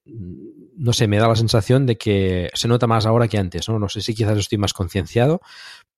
no 0.77 0.93
sé, 0.93 1.09
me 1.09 1.19
da 1.19 1.29
la 1.29 1.37
sensación 1.37 1.87
de 1.87 1.97
que 1.97 2.51
se 2.55 2.69
nota 2.69 2.87
más 2.87 3.07
ahora 3.07 3.29
que 3.29 3.39
antes, 3.39 3.69
¿no? 3.69 3.79
No 3.79 3.89
sé 3.89 4.01
si 4.01 4.15
quizás 4.15 4.39
estoy 4.39 4.59
más 4.59 4.73
concienciado, 4.73 5.41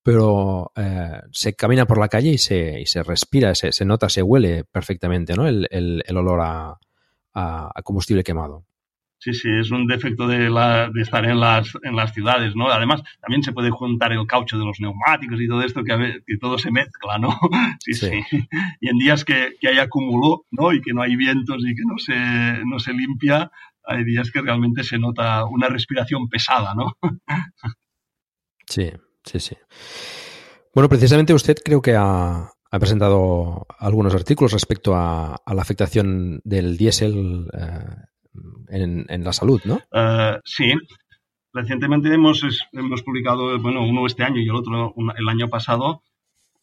pero 0.03 0.73
eh, 0.77 1.21
se 1.33 1.55
camina 1.55 1.87
por 1.87 1.99
la 1.99 2.09
calle 2.09 2.31
y 2.31 2.39
se, 2.39 2.81
y 2.81 2.87
se 2.87 3.03
respira, 3.03 3.55
se, 3.55 3.73
se, 3.73 3.85
nota, 3.85 4.09
se 4.09 4.23
huele 4.23 4.65
perfectamente, 4.65 5.35
¿no? 5.35 5.47
El, 5.49 5.67
el, 5.71 6.17
olor 6.17 6.41
a, 6.43 6.79
combustible 7.83 8.25
quemado. 8.25 8.65
Sí, 9.27 9.35
sí, 9.35 9.49
es 9.51 9.73
un 9.73 9.89
defecto 9.89 10.29
de, 10.29 10.49
la, 10.49 10.89
de 10.89 11.03
estar 11.03 11.25
en 11.25 11.41
las, 11.41 11.77
en 11.83 11.97
las 11.97 12.15
ciudades, 12.15 12.55
¿no? 12.55 12.71
Además, 12.71 13.03
también 13.21 13.43
se 13.43 13.51
puede 13.51 13.71
juntar 13.71 14.13
el 14.13 14.25
caucho 14.25 14.57
de 14.57 14.65
los 14.65 14.79
neumáticos 14.79 15.41
y 15.41 15.49
todo 15.49 15.63
esto, 15.63 15.83
que, 15.83 16.21
que 16.25 16.39
todo 16.39 16.57
se 16.59 16.71
mezcla, 16.71 17.19
¿no? 17.19 17.37
Sí, 17.81 17.95
sí, 17.95 18.23
sí. 18.31 18.49
Y 18.81 18.89
en 18.89 18.99
días 18.99 19.25
que, 19.25 19.57
que 19.61 19.67
hay 19.67 19.79
acumulo, 19.79 20.45
¿no? 20.53 20.73
Y 20.73 20.81
que 20.81 20.93
no 20.93 21.03
hay 21.03 21.17
vientos 21.17 21.61
y 21.67 21.75
que 21.75 21.83
no 21.85 21.99
se, 21.99 22.65
no 22.67 22.79
se 22.79 22.93
limpia, 22.93 23.51
hay 23.83 24.05
días 24.05 24.31
que 24.31 24.43
realmente 24.43 24.85
se 24.85 24.97
nota 24.97 25.45
una 25.47 25.69
respiración 25.69 26.29
pesada, 26.29 26.73
¿no? 26.77 26.97
Sí, 28.69 28.93
sí, 29.25 29.41
sí. 29.41 29.57
Bueno, 30.73 30.89
precisamente 30.89 31.35
usted 31.35 31.57
creo 31.65 31.83
que 31.83 31.95
ha, 31.97 32.53
ha 32.71 32.79
presentado 32.79 33.67
algunos 33.79 34.15
artículos 34.15 34.53
respecto 34.53 34.95
a, 34.95 35.35
a 35.35 35.55
la 35.55 35.63
afectación 35.63 36.41
del 36.45 36.77
diésel 36.77 37.49
eh, 37.53 38.07
en, 38.69 39.25
la 39.25 39.33
salud, 39.33 39.61
¿no? 39.65 39.77
Uh, 39.93 40.41
sí. 40.45 40.75
Recientemente 41.53 42.13
hemos, 42.13 42.43
hemos 42.73 43.03
publicado, 43.03 43.59
bueno, 43.59 43.83
uno 43.87 44.07
este 44.07 44.25
año 44.25 44.41
y 44.41 44.49
el 44.49 44.55
otro 44.55 44.95
el 45.17 45.29
año 45.29 45.49
pasado. 45.49 46.03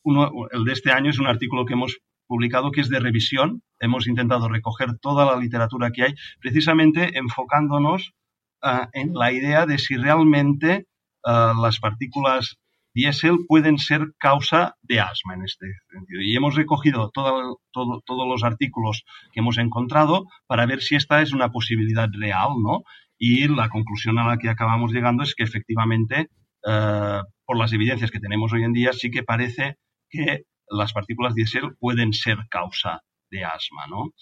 Uno, 0.04 0.32
el 0.52 0.66
de 0.66 0.74
este 0.74 0.92
año 0.92 1.10
es 1.10 1.20
un 1.20 1.28
artículo 1.28 1.66
que 1.66 1.74
hemos 1.74 1.98
publicado 2.28 2.72
que 2.72 2.82
es 2.82 2.90
de 2.90 3.00
revisión. 3.00 3.64
Hemos 3.80 4.08
intentado 4.08 4.50
recoger 4.50 4.98
toda 5.00 5.26
la 5.26 5.40
literatura 5.40 5.92
que 5.92 6.04
hay, 6.04 6.16
precisamente 6.40 7.18
enfocándonos 7.18 8.14
uh, 8.62 8.88
en 8.94 9.14
la 9.14 9.32
idea 9.32 9.66
de 9.66 9.78
si 9.78 9.98
realmente 9.98 10.88
uh, 11.24 11.60
las 11.62 11.80
partículas 11.80 12.58
diésel 12.94 13.40
pueden 13.48 13.78
ser 13.78 14.14
causa 14.18 14.76
de 14.82 15.00
asma 15.00 15.34
en 15.36 15.44
este 15.44 15.66
sentido. 15.92 16.22
Y 16.22 16.36
hemos 16.36 16.56
recogido 16.56 17.10
todo, 17.14 17.60
todo, 17.72 18.02
todos 18.06 18.28
los 18.28 18.44
artículos 18.44 19.04
que 19.32 19.40
hemos 19.40 19.58
encontrado 19.58 20.26
para 20.48 20.66
ver 20.66 20.82
si 20.82 20.96
esta 20.96 21.22
es 21.22 21.34
una 21.34 21.50
posibilidad 21.50 22.10
real, 22.12 22.50
¿no? 22.62 22.84
Y 23.18 23.48
la 23.48 23.70
conclusión 23.70 24.20
a 24.20 24.28
la 24.28 24.38
que 24.38 24.50
acabamos 24.50 24.92
llegando 24.92 25.24
es 25.24 25.36
que 25.36 25.44
efectivamente, 25.44 26.30
eh, 26.68 27.22
por 27.46 27.58
las 27.58 27.74
evidencias 27.74 28.12
que 28.12 28.20
tenemos 28.20 28.54
hoy 28.54 28.64
en 28.64 28.74
día, 28.74 28.94
sí 28.94 29.12
que 29.12 29.24
parece 29.24 29.78
que 30.10 30.44
las 30.70 30.94
partículas 30.94 31.36
diésel 31.36 31.76
pueden 31.80 32.14
ser 32.14 32.38
causa 32.50 33.02
de 33.30 33.44
asma, 33.44 33.88
¿no? 33.88 34.14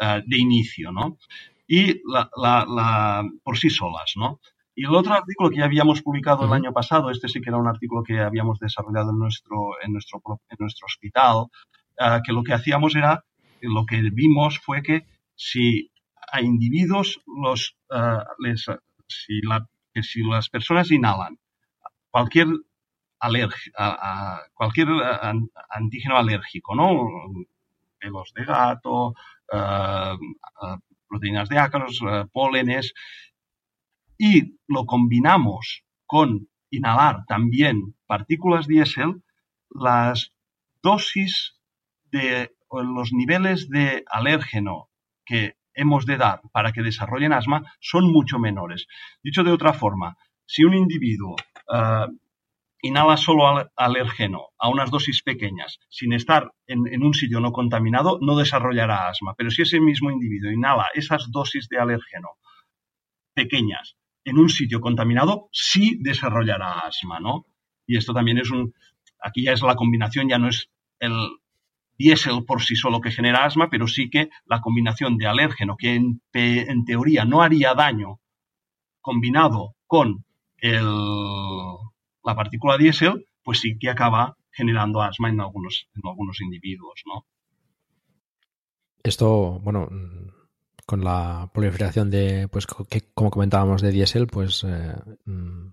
Eh, 0.00 0.22
de 0.26 0.38
inicio, 0.38 0.92
¿no? 0.92 1.18
Y 1.66 2.02
por 3.44 3.58
sí 3.58 3.70
solas, 3.70 4.12
¿no? 4.16 4.40
Y 4.80 4.86
el 4.86 4.94
otro 4.94 5.12
artículo 5.12 5.50
que 5.50 5.58
ya 5.58 5.66
habíamos 5.66 6.00
publicado 6.00 6.46
el 6.46 6.52
año 6.54 6.72
pasado, 6.72 7.10
este 7.10 7.28
sí 7.28 7.42
que 7.42 7.50
era 7.50 7.58
un 7.58 7.68
artículo 7.68 8.02
que 8.02 8.18
habíamos 8.18 8.58
desarrollado 8.58 9.10
en 9.10 9.18
nuestro, 9.18 9.72
en 9.82 9.92
nuestro, 9.92 10.22
en 10.48 10.56
nuestro 10.58 10.86
hospital, 10.86 11.36
uh, 12.00 12.22
que 12.24 12.32
lo 12.32 12.42
que 12.42 12.54
hacíamos 12.54 12.96
era, 12.96 13.22
lo 13.60 13.84
que 13.84 14.00
vimos 14.10 14.58
fue 14.58 14.82
que 14.82 15.04
si 15.34 15.92
a 16.32 16.40
individuos 16.40 17.20
los, 17.26 17.76
uh, 17.90 18.24
les, 18.38 18.64
si, 19.06 19.42
la, 19.42 19.68
que 19.92 20.02
si 20.02 20.22
las 20.22 20.48
personas 20.48 20.90
inhalan 20.90 21.38
cualquier 22.08 22.48
alergia, 23.18 23.72
a, 23.76 24.38
a 24.38 24.42
cualquier 24.54 24.88
antígeno 25.68 26.16
alérgico, 26.16 26.74
¿no? 26.74 27.06
Pelos 27.98 28.32
de 28.34 28.46
gato, 28.46 29.08
uh, 29.08 30.16
proteínas 31.06 31.50
de 31.50 31.58
ácaros, 31.58 32.00
pólenes, 32.32 32.94
y 34.22 34.58
lo 34.68 34.84
combinamos 34.84 35.82
con 36.04 36.50
inhalar 36.68 37.24
también 37.26 37.96
partículas 38.06 38.66
diésel, 38.66 39.22
las 39.70 40.34
dosis 40.82 41.56
de 42.12 42.54
los 42.70 43.14
niveles 43.14 43.70
de 43.70 44.04
alérgeno 44.06 44.90
que 45.24 45.54
hemos 45.72 46.04
de 46.04 46.18
dar 46.18 46.42
para 46.52 46.72
que 46.72 46.82
desarrollen 46.82 47.32
asma 47.32 47.62
son 47.80 48.12
mucho 48.12 48.38
menores. 48.38 48.86
Dicho 49.22 49.42
de 49.42 49.52
otra 49.52 49.72
forma, 49.72 50.18
si 50.44 50.64
un 50.64 50.74
individuo 50.74 51.36
uh, 51.68 52.12
inhala 52.82 53.16
solo 53.16 53.70
al 53.74 53.96
a 54.58 54.68
unas 54.68 54.90
dosis 54.90 55.22
pequeñas, 55.22 55.78
sin 55.88 56.12
estar 56.12 56.52
en, 56.66 56.86
en, 56.92 57.02
un 57.02 57.14
sitio 57.14 57.40
no 57.40 57.52
contaminado, 57.52 58.18
no 58.20 58.36
desarrollará 58.36 59.08
asma. 59.08 59.32
Pero 59.34 59.50
si 59.50 59.62
ese 59.62 59.80
mismo 59.80 60.10
individuo 60.10 60.52
inhala 60.52 60.88
esas 60.92 61.30
dosis 61.32 61.68
de 61.70 61.78
alérgeno 61.78 62.28
pequeñas 63.32 63.96
en 64.24 64.38
un 64.38 64.48
sitio 64.48 64.80
contaminado 64.80 65.48
sí 65.52 65.98
desarrollará 66.00 66.80
asma, 66.80 67.20
¿no? 67.20 67.46
Y 67.86 67.96
esto 67.96 68.12
también 68.12 68.38
es 68.38 68.50
un, 68.50 68.74
aquí 69.20 69.44
ya 69.44 69.52
es 69.52 69.62
la 69.62 69.76
combinación, 69.76 70.28
ya 70.28 70.38
no 70.38 70.48
es 70.48 70.70
el 70.98 71.12
diésel 71.98 72.44
por 72.46 72.62
sí 72.62 72.76
solo 72.76 73.00
que 73.00 73.10
genera 73.10 73.44
asma, 73.44 73.68
pero 73.70 73.86
sí 73.86 74.08
que 74.08 74.30
la 74.46 74.60
combinación 74.60 75.16
de 75.18 75.26
alérgeno, 75.26 75.76
que 75.76 75.94
en, 75.94 76.22
en 76.32 76.84
teoría 76.84 77.24
no 77.24 77.42
haría 77.42 77.74
daño, 77.74 78.20
combinado 79.00 79.76
con 79.86 80.24
el, 80.58 80.86
la 82.24 82.34
partícula 82.34 82.76
diésel, 82.76 83.26
pues 83.42 83.60
sí 83.60 83.78
que 83.78 83.90
acaba 83.90 84.36
generando 84.50 85.02
asma 85.02 85.28
en 85.28 85.40
algunos, 85.40 85.88
en 85.94 86.02
algunos 86.04 86.40
individuos, 86.40 87.02
¿no? 87.06 87.26
Esto, 89.02 89.58
bueno, 89.60 89.88
con 90.90 91.04
la 91.04 91.48
proliferación 91.54 92.10
de, 92.10 92.48
pues, 92.48 92.66
que, 92.66 93.02
como 93.14 93.30
comentábamos, 93.30 93.80
de 93.80 93.92
diésel, 93.92 94.26
pues 94.26 94.64
eh, 94.64 94.92
mm, 95.24 95.68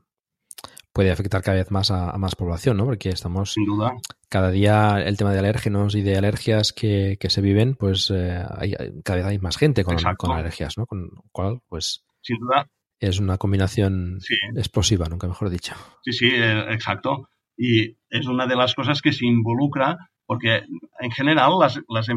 puede 0.93 1.09
afectar 1.09 1.41
cada 1.41 1.57
vez 1.57 1.71
más 1.71 1.89
a, 1.89 2.15
más 2.19 2.35
población, 2.35 2.77
¿no? 2.77 2.85
Porque 2.85 3.09
estamos, 3.09 3.53
Sin 3.53 3.65
duda. 3.65 3.95
cada 4.29 4.51
día 4.51 5.01
el 5.03 5.17
tema 5.17 5.33
de 5.33 5.39
alérgenos 5.39 5.95
y 5.95 6.03
de 6.03 6.17
alergias 6.17 6.71
que, 6.71 7.17
que 7.19 7.31
se 7.31 7.41
viven, 7.41 7.73
pues 7.73 8.11
eh, 8.13 8.45
hay, 8.47 8.75
cada 9.03 9.17
vez 9.17 9.25
hay 9.25 9.39
más 9.39 9.57
gente 9.57 9.83
con, 9.83 9.97
con, 10.17 10.31
alergias, 10.33 10.77
¿no? 10.77 10.85
Con 10.85 11.05
lo 11.05 11.23
cual, 11.31 11.61
pues... 11.67 12.05
Sin 12.21 12.37
duda. 12.37 12.69
Es 12.99 13.19
una 13.19 13.39
combinación 13.39 14.19
sí. 14.21 14.35
explosiva, 14.55 15.07
nunca 15.09 15.27
mejor 15.27 15.49
dicho. 15.49 15.73
Sí, 16.03 16.13
sí, 16.13 16.27
eh, 16.27 16.71
exacto. 16.73 17.31
Y 17.57 17.97
es 18.11 18.27
una 18.27 18.45
de 18.45 18.55
las 18.55 18.75
cosas 18.75 19.01
que 19.01 19.13
se 19.13 19.25
involucra 19.25 19.97
porque 20.27 20.61
en 20.99 21.11
general 21.11 21.53
las, 21.59 21.81
las 21.89 22.07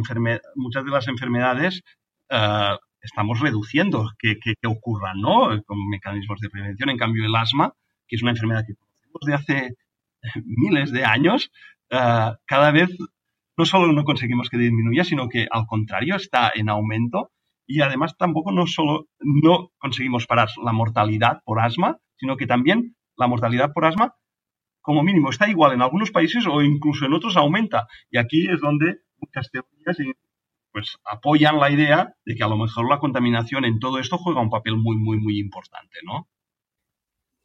muchas 0.55 0.85
de 0.85 0.91
las 0.91 1.09
enfermedades 1.09 1.83
uh, 2.31 2.77
estamos 3.03 3.41
reduciendo 3.41 4.11
que, 4.19 4.39
que, 4.39 4.55
que, 4.61 4.69
¿no? 5.17 5.63
Con 5.65 5.89
mecanismos 5.89 6.41
de 6.41 6.51
prevención. 6.51 6.91
En 6.91 6.99
cambio, 6.99 7.25
el 7.25 7.35
asma, 7.35 7.73
que 8.07 8.17
es 8.17 8.23
una 8.23 8.33
enfermedad 8.33 8.65
que 8.67 8.75
conocemos 8.75 9.21
de 9.27 9.35
hace 9.35 9.77
miles 10.45 10.93
de 10.93 11.05
años, 11.05 11.51
uh, 11.93 12.35
cada 12.47 12.71
vez 12.71 12.91
no 13.57 13.65
solo 13.65 13.93
no 13.93 14.05
conseguimos 14.05 14.49
que 14.49 14.59
disminuya, 14.59 15.05
sino 15.05 15.29
que 15.29 15.47
al 15.51 15.67
contrario 15.67 16.17
está 16.17 16.51
en 16.55 16.69
aumento 16.69 17.31
y 17.67 17.83
además 17.83 18.17
tampoco 18.17 18.53
no 18.53 18.67
solo 18.67 19.07
no 19.21 19.71
conseguimos 19.79 20.27
parar 20.27 20.49
la 20.65 20.73
mortalidad 20.73 21.43
por 21.45 21.61
asma, 21.61 21.99
sino 22.17 22.37
que 22.37 22.47
también 22.47 22.97
la 23.17 23.27
mortalidad 23.27 23.73
por 23.73 23.85
asma 23.85 24.15
como 24.81 25.03
mínimo 25.03 25.31
está 25.31 25.49
igual 25.49 25.73
en 25.73 25.83
algunos 25.83 26.11
países 26.11 26.47
o 26.47 26.63
incluso 26.63 27.05
en 27.05 27.13
otros 27.13 27.37
aumenta. 27.37 27.87
Y 28.11 28.19
aquí 28.19 28.49
es 28.49 28.61
donde 28.61 29.01
muchas 29.19 29.51
teorías 29.51 29.99
pues 30.73 30.97
apoyan 31.05 31.59
la 31.59 31.71
idea 31.71 32.15
de 32.25 32.35
que 32.35 32.45
a 32.45 32.49
lo 32.49 32.57
mejor 32.57 32.89
la 32.89 32.99
contaminación 32.99 33.65
en 33.65 33.79
todo 33.79 33.99
esto 33.99 34.19
juega 34.19 34.41
un 34.41 34.51
papel 34.51 34.77
muy, 34.77 34.97
muy, 34.97 35.19
muy 35.19 35.39
importante, 35.39 35.99
¿no? 36.05 36.29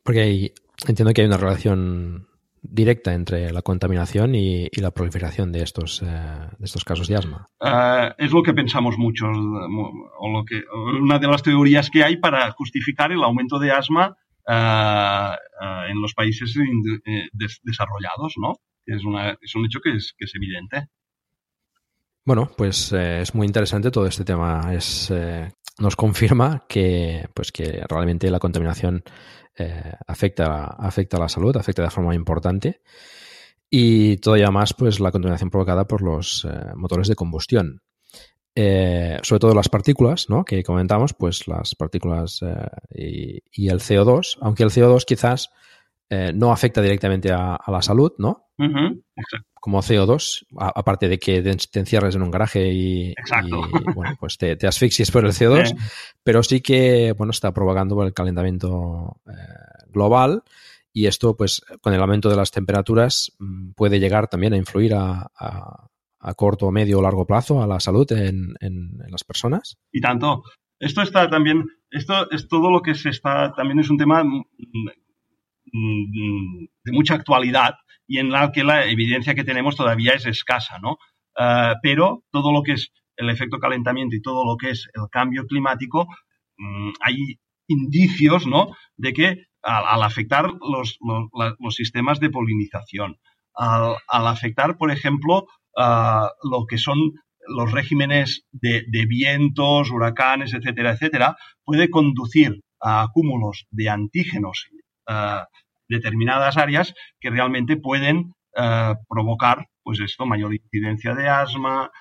Porque 0.04 0.22
hay, 0.22 0.54
entiendo 0.88 1.14
que 1.14 1.22
hay 1.22 1.28
una 1.28 1.38
relación 1.38 2.28
directa 2.62 3.14
entre 3.14 3.52
la 3.52 3.62
contaminación 3.62 4.36
y, 4.36 4.68
y 4.72 4.82
la 4.82 4.92
proliferación 4.92 5.52
de 5.52 5.62
estos, 5.62 6.02
eh, 6.02 6.06
de 6.06 6.66
estos 6.66 6.84
casos 6.84 7.08
de 7.08 7.16
asma. 7.16 7.48
Uh, 7.60 8.14
es 8.18 8.32
lo 8.32 8.42
que 8.44 8.54
pensamos 8.54 8.98
mucho, 8.98 9.28
o 9.28 10.30
lo 10.32 10.46
que, 10.46 10.64
una 11.00 11.20
de 11.20 11.28
las 11.28 11.44
teorías 11.44 11.90
que 11.90 12.04
hay 12.04 12.18
para 12.18 12.52
justificar 12.52 13.12
el 13.12 13.24
aumento 13.24 13.60
de 13.60 13.72
asma 13.72 14.18
Uh, 14.48 15.34
uh, 15.34 15.90
en 15.90 16.00
los 16.00 16.14
países 16.14 16.56
eh, 16.56 17.30
des 17.34 17.60
desarrollados, 17.64 18.36
¿no? 18.38 18.60
Es, 18.86 19.04
una, 19.04 19.36
es, 19.42 19.56
un 19.56 19.66
hecho 19.66 19.80
que 19.80 19.94
es, 19.96 20.14
que 20.16 20.26
es 20.26 20.36
evidente. 20.36 20.88
Bueno, 22.26 22.50
pues 22.58 22.92
eh, 22.92 23.22
es 23.22 23.36
muy 23.36 23.46
interesante 23.46 23.92
todo 23.92 24.08
este 24.08 24.26
tema. 24.26 24.74
Es, 24.74 25.12
eh, 25.12 25.54
nos 25.78 25.96
confirma 25.96 26.66
que, 26.68 27.30
pues 27.36 27.52
que 27.52 27.84
realmente 27.88 28.32
la 28.32 28.40
contaminación 28.40 29.04
eh, 29.56 29.94
afecta, 30.08 30.66
afecta 30.66 31.18
a 31.18 31.20
la 31.20 31.30
salud, 31.30 31.56
afecta 31.56 31.84
de 31.84 31.92
forma 31.92 32.16
importante. 32.16 32.82
Y 33.70 34.18
todavía 34.18 34.50
más, 34.50 34.74
pues 34.74 35.00
la 35.00 35.12
contaminación 35.12 35.52
provocada 35.52 35.86
por 35.86 36.02
los 36.02 36.48
motores 36.76 37.08
de 37.08 37.16
combustión. 37.16 37.82
Sobre 38.56 39.40
todo 39.40 39.54
las 39.54 39.70
partículas, 39.70 40.30
¿no? 40.30 40.46
Que 40.46 40.64
comentamos, 40.64 41.14
pues 41.14 41.48
las 41.48 41.76
partículas 41.76 42.40
y, 42.90 43.40
y, 43.52 43.68
el 43.68 43.80
CO2, 43.80 44.38
aunque 44.40 44.64
el 44.64 44.70
CO2 44.70 45.04
quizás 45.04 45.50
eh, 46.10 46.32
no 46.34 46.52
afecta 46.52 46.82
directamente 46.82 47.32
a, 47.32 47.56
a 47.56 47.72
la 47.72 47.82
salud, 47.82 48.14
¿no? 48.18 48.50
Uh 48.58 48.64
-huh. 48.66 49.04
Como 49.54 49.82
CO2, 49.82 50.46
a, 50.58 50.72
aparte 50.80 51.10
de 51.10 51.18
que 51.18 51.42
te 51.42 51.80
encierres 51.80 52.16
en 52.16 52.22
un 52.22 52.32
garaje 52.32 52.72
y, 52.72 53.10
y 53.10 53.14
bueno, 53.96 54.16
pues 54.20 54.38
te, 54.38 54.56
te, 54.56 54.68
asfixies 54.68 55.12
por 55.12 55.26
el 55.26 55.32
CO2, 55.32 55.68
sí. 55.68 55.76
pero 56.24 56.44
sí 56.44 56.62
que, 56.62 57.14
bueno, 57.18 57.32
está 57.32 57.52
provocando 57.52 58.02
el 58.04 58.14
calentamiento 58.14 59.22
global 59.88 60.44
y 60.94 61.08
esto, 61.08 61.36
pues, 61.36 61.62
con 61.82 61.94
el 61.94 62.02
aumento 62.02 62.30
de 62.30 62.38
las 62.38 62.52
temperaturas 62.52 63.34
mm, 63.40 63.72
puede 63.72 64.00
llegar 64.00 64.28
también 64.28 64.54
a 64.54 64.58
influir 64.58 64.94
a, 64.94 65.32
a 65.38 65.88
a 66.26 66.34
corto, 66.34 66.72
medio 66.72 67.00
o 67.00 67.02
largo 67.02 67.26
plazo 67.26 67.62
a 67.62 67.68
la 67.68 67.80
salud 67.80 68.12
en, 68.12 68.56
en, 68.60 68.98
en, 69.06 69.12
las 69.12 69.24
personas? 69.24 69.78
Y 69.92 70.02
tanto. 70.02 70.44
Esto 70.80 71.04
está 71.04 71.30
también, 71.30 71.66
esto 71.92 72.30
es 72.32 72.48
todo 72.48 72.72
lo 72.72 72.82
que 72.82 72.96
se 72.96 73.10
está, 73.10 73.54
también 73.54 73.80
es 73.80 73.90
un 73.90 73.98
tema 73.98 74.24
de 75.72 76.92
mucha 76.92 77.16
actualidad 77.16 77.76
y 78.08 78.20
en 78.20 78.32
la 78.32 78.52
que 78.52 78.64
la 78.64 78.86
evidencia 78.86 79.36
que 79.36 79.44
tenemos 79.44 79.76
todavía 79.76 80.14
es 80.14 80.26
escasa, 80.26 80.80
¿no? 80.80 80.98
Uh, 81.38 81.76
pero 81.82 82.24
todo 82.32 82.54
lo 82.54 82.64
que 82.64 82.74
es 82.74 82.92
el 83.18 83.30
efecto 83.30 83.60
calentamiento 83.60 84.16
y 84.16 84.22
todo 84.22 84.46
lo 84.46 84.58
que 84.58 84.72
es 84.72 84.88
el 84.94 85.10
cambio 85.12 85.46
climático, 85.46 86.08
um, 86.58 86.94
hay 87.02 87.40
indicios, 87.68 88.48
¿no? 88.48 88.72
De 88.96 89.14
que 89.14 89.46
al, 89.62 90.04
afectar 90.04 90.46
los, 90.46 90.98
los, 91.60 91.76
sistemas 91.76 92.20
de 92.20 92.30
polinización, 92.30 93.18
al, 93.56 93.98
afectar, 94.28 94.78
por 94.78 94.92
ejemplo, 94.92 95.48
uh, 95.76 96.28
lo 96.50 96.66
que 96.68 96.78
son 96.78 97.14
los 97.48 97.72
regímenes 97.72 98.46
de, 98.52 98.84
de, 98.88 99.06
vientos, 99.06 99.90
huracanes, 99.92 100.54
etcétera, 100.54 100.92
etcétera, 100.92 101.36
puede 101.64 101.90
conducir 101.90 102.62
a 102.80 103.02
acúmulos 103.02 103.66
de 103.72 103.90
antígenos 103.90 104.68
determinadas 105.88 106.58
áreas 106.58 106.94
que 107.20 107.30
realmente 107.30 107.78
pueden 107.78 108.34
uh, 108.58 108.96
provocar, 109.08 109.68
pues 109.84 110.00
esto, 110.00 110.26
mayor 110.26 110.54
incidencia 110.54 111.14
de 111.14 111.28
asma, 111.28 111.92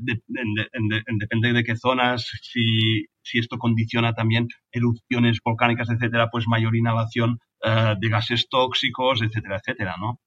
de, 0.00 0.20
de, 0.26 1.02
depende 1.18 1.52
de 1.52 1.62
qué 1.62 1.76
zonas, 1.76 2.26
si, 2.42 3.06
si, 3.22 3.38
esto 3.38 3.56
condiciona 3.58 4.14
también 4.14 4.48
erupciones 4.72 5.38
volcánicas, 5.44 5.90
etcétera, 5.90 6.28
pues 6.30 6.46
mayor 6.48 6.74
inhalación 6.74 7.38
de 7.62 8.08
gases 8.08 8.48
tóxicos, 8.48 9.22
etcétera, 9.22 9.58
etcétera, 9.58 9.94
¿no? 10.00 10.18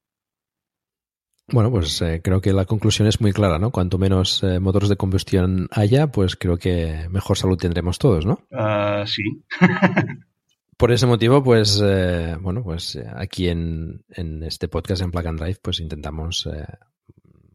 Bueno, 1.50 1.72
pues 1.72 2.02
eh, 2.02 2.20
creo 2.22 2.42
que 2.42 2.52
la 2.52 2.66
conclusión 2.66 3.08
es 3.08 3.22
muy 3.22 3.32
clara, 3.32 3.58
¿no? 3.58 3.72
Cuanto 3.72 3.98
menos 3.98 4.44
eh, 4.44 4.60
motores 4.60 4.90
de 4.90 4.98
combustión 4.98 5.70
haya, 5.72 6.08
pues 6.08 6.36
creo 6.36 6.58
que 6.58 7.08
mejor 7.10 7.38
salud 7.38 7.58
tendremos 7.58 8.00
todos, 8.00 8.26
¿no? 8.26 8.40
Uh, 8.52 9.08
sí. 9.08 9.24
Por 10.78 10.92
ese 10.92 11.08
motivo, 11.08 11.44
pues, 11.44 11.82
eh, 11.84 12.38
bueno, 12.40 12.64
pues 12.64 13.00
aquí 13.16 13.50
en, 13.50 14.06
en, 14.10 14.44
este 14.44 14.68
podcast 14.68 15.02
en 15.02 15.10
Plug 15.10 15.26
and 15.26 15.40
Drive, 15.40 15.58
pues 15.60 15.80
intentamos 15.80 16.46
eh, 16.46 16.68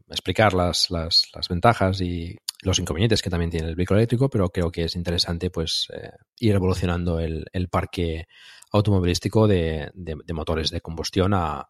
explicar 0.09 0.53
las, 0.53 0.91
las, 0.91 1.29
las, 1.33 1.47
ventajas 1.47 2.01
y 2.01 2.37
los 2.63 2.79
inconvenientes 2.79 3.21
que 3.21 3.29
también 3.29 3.49
tiene 3.49 3.69
el 3.69 3.75
vehículo 3.75 3.99
eléctrico, 3.99 4.29
pero 4.29 4.49
creo 4.49 4.69
que 4.69 4.83
es 4.83 4.95
interesante, 4.97 5.49
pues, 5.49 5.87
eh, 5.93 6.11
ir 6.39 6.53
evolucionando 6.53 7.19
el, 7.19 7.45
el 7.53 7.69
parque 7.69 8.27
automovilístico 8.73 9.47
de, 9.47 9.89
de, 9.93 10.17
de 10.21 10.33
motores 10.33 10.69
de 10.69 10.81
combustión 10.81 11.33
a, 11.33 11.69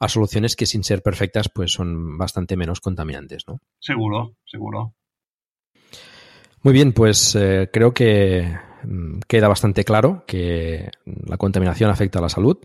a 0.00 0.08
soluciones 0.08 0.56
que 0.56 0.66
sin 0.66 0.82
ser 0.82 1.02
perfectas 1.02 1.48
pues 1.48 1.72
son 1.72 2.18
bastante 2.18 2.56
menos 2.56 2.80
contaminantes, 2.80 3.44
¿no? 3.46 3.60
Seguro, 3.78 4.36
seguro. 4.44 4.94
Muy 6.62 6.74
bien, 6.74 6.92
pues 6.92 7.34
eh, 7.36 7.70
creo 7.72 7.94
que 7.94 8.58
queda 9.26 9.48
bastante 9.48 9.84
claro 9.84 10.24
que 10.26 10.90
la 11.04 11.36
contaminación 11.36 11.90
afecta 11.90 12.18
a 12.18 12.22
la 12.22 12.28
salud, 12.28 12.58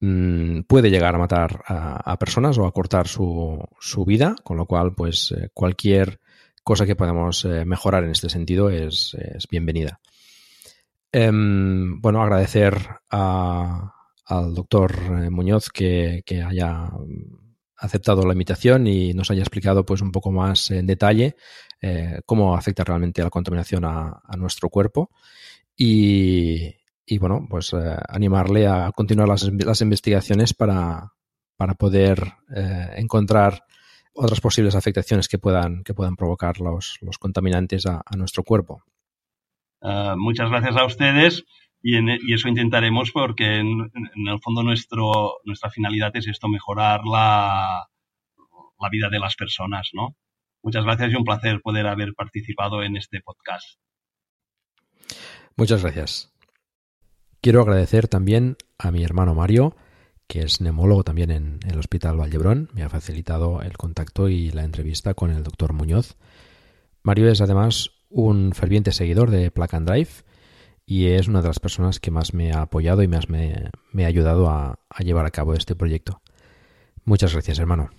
mm, 0.00 0.62
puede 0.62 0.90
llegar 0.90 1.14
a 1.14 1.18
matar 1.18 1.62
a, 1.66 2.16
personas 2.18 2.58
o 2.58 2.66
a 2.66 2.72
cortar 2.72 3.08
su, 3.08 3.58
su, 3.80 4.04
vida, 4.04 4.36
con 4.42 4.56
lo 4.56 4.66
cual 4.66 4.94
pues 4.94 5.32
eh, 5.32 5.50
cualquier 5.52 6.20
cosa 6.62 6.86
que 6.86 6.96
podamos 6.96 7.44
eh, 7.44 7.64
mejorar 7.64 8.04
en 8.04 8.10
este 8.10 8.28
sentido 8.28 8.70
es, 8.70 9.16
bienvenida. 9.50 10.00
bueno, 11.12 12.22
agradecer 12.22 12.76
al 13.08 14.54
doctor 14.54 14.92
eh, 15.22 15.30
Muñoz 15.30 15.70
que, 15.70 16.22
que, 16.26 16.42
haya 16.42 16.90
aceptado 17.78 18.22
la 18.22 18.32
invitación 18.32 18.86
y 18.86 19.12
nos 19.12 19.30
haya 19.30 19.42
explicado 19.42 19.84
pues 19.84 20.00
un 20.00 20.12
poco 20.12 20.30
más 20.30 20.70
en 20.70 20.86
detalle 20.86 21.36
eh, 21.80 22.20
cómo 22.24 22.56
afecta 22.56 22.84
realmente 22.84 23.22
la 23.22 23.30
contaminación 23.30 23.84
a, 23.84 24.20
nuestro 24.38 24.70
cuerpo 24.70 25.10
y, 25.76 26.74
y 27.04 27.18
bueno 27.18 27.46
pues 27.48 27.72
eh, 27.74 27.96
animarle 28.08 28.66
a 28.66 28.92
continuar 28.92 29.28
las, 29.28 29.44
las 29.44 29.80
investigaciones 29.82 30.54
para, 30.54 31.12
para 31.56 31.74
poder 31.74 32.32
eh, 32.54 32.94
encontrar 32.96 33.64
otras 34.14 34.40
posibles 34.40 34.74
afectaciones 34.74 35.28
que 35.28 35.38
puedan, 35.38 35.84
que 35.84 35.92
puedan 35.92 36.16
provocar 36.16 36.60
los, 36.60 36.96
los 37.02 37.18
contaminantes 37.18 37.84
a, 37.84 38.02
nuestro 38.16 38.42
cuerpo. 38.42 38.82
Muchas 40.16 40.48
gracias 40.48 40.74
a 40.74 40.86
ustedes 40.86 41.44
y, 41.86 41.94
en, 41.94 42.08
y 42.08 42.34
eso 42.34 42.48
intentaremos 42.48 43.12
porque 43.12 43.58
en, 43.58 43.92
el 44.26 44.40
fondo 44.40 44.64
nuestro, 44.64 45.38
nuestra 45.44 45.70
finalidad 45.70 46.10
es 46.16 46.26
esto, 46.26 46.48
mejorar 46.48 47.04
la, 47.04 47.86
la 48.80 48.88
vida 48.90 49.08
de 49.08 49.20
las 49.20 49.36
personas, 49.36 49.90
¿no? 49.92 50.16
Muchas 50.64 50.82
gracias 50.82 51.12
y 51.12 51.14
un 51.14 51.22
placer 51.22 51.60
poder 51.62 51.86
haber 51.86 52.12
participado 52.14 52.82
en 52.82 52.96
este 52.96 53.20
podcast. 53.20 53.78
Muchas 55.56 55.82
gracias. 55.82 56.34
Quiero 57.40 57.60
agradecer 57.60 58.08
también 58.08 58.56
a 58.78 58.90
mi 58.90 59.04
hermano 59.04 59.36
Mario, 59.36 59.76
que 60.26 60.40
es 60.40 60.60
neumólogo 60.60 61.04
también 61.04 61.30
en, 61.30 61.60
el 61.70 61.78
Hospital 61.78 62.18
Vallebrón, 62.18 62.68
me 62.74 62.82
ha 62.82 62.88
facilitado 62.88 63.62
el 63.62 63.76
contacto 63.76 64.28
y 64.28 64.50
la 64.50 64.64
entrevista 64.64 65.14
con 65.14 65.30
el 65.30 65.44
doctor 65.44 65.72
Muñoz. 65.72 66.16
Mario 67.04 67.30
es 67.30 67.40
además 67.40 67.92
un 68.08 68.54
ferviente 68.54 68.90
seguidor 68.90 69.30
de 69.30 69.52
and 69.70 69.88
Drive 69.88 70.25
y 70.86 71.08
es 71.08 71.26
una 71.26 71.42
de 71.42 71.48
las 71.48 71.58
personas 71.58 71.98
que 71.98 72.12
más 72.12 72.32
me 72.32 72.52
ha 72.52 72.62
apoyado 72.62 73.02
y 73.02 73.08
más 73.08 73.28
me, 73.28 73.70
ha 73.98 74.06
ayudado 74.06 74.48
a, 74.48 74.78
a 74.88 75.02
llevar 75.02 75.26
a 75.26 75.30
cabo 75.30 75.52
este 75.54 75.74
proyecto. 75.74 76.22
Muchas 77.04 77.32
gracias, 77.32 77.58
hermano. 77.58 77.90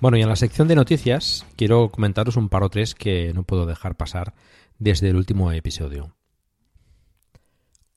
Bueno, 0.00 0.16
y 0.16 0.22
en 0.22 0.28
la 0.28 0.34
sección 0.34 0.66
de 0.66 0.74
noticias 0.74 1.46
quiero 1.54 1.90
comentaros 1.90 2.36
un 2.36 2.48
par 2.48 2.64
o 2.64 2.68
tres 2.68 2.96
que 2.96 3.32
no 3.32 3.44
puedo 3.44 3.66
dejar 3.66 3.96
pasar 3.96 4.34
desde 4.80 5.08
el 5.10 5.16
último 5.16 5.52
episodio. 5.52 6.16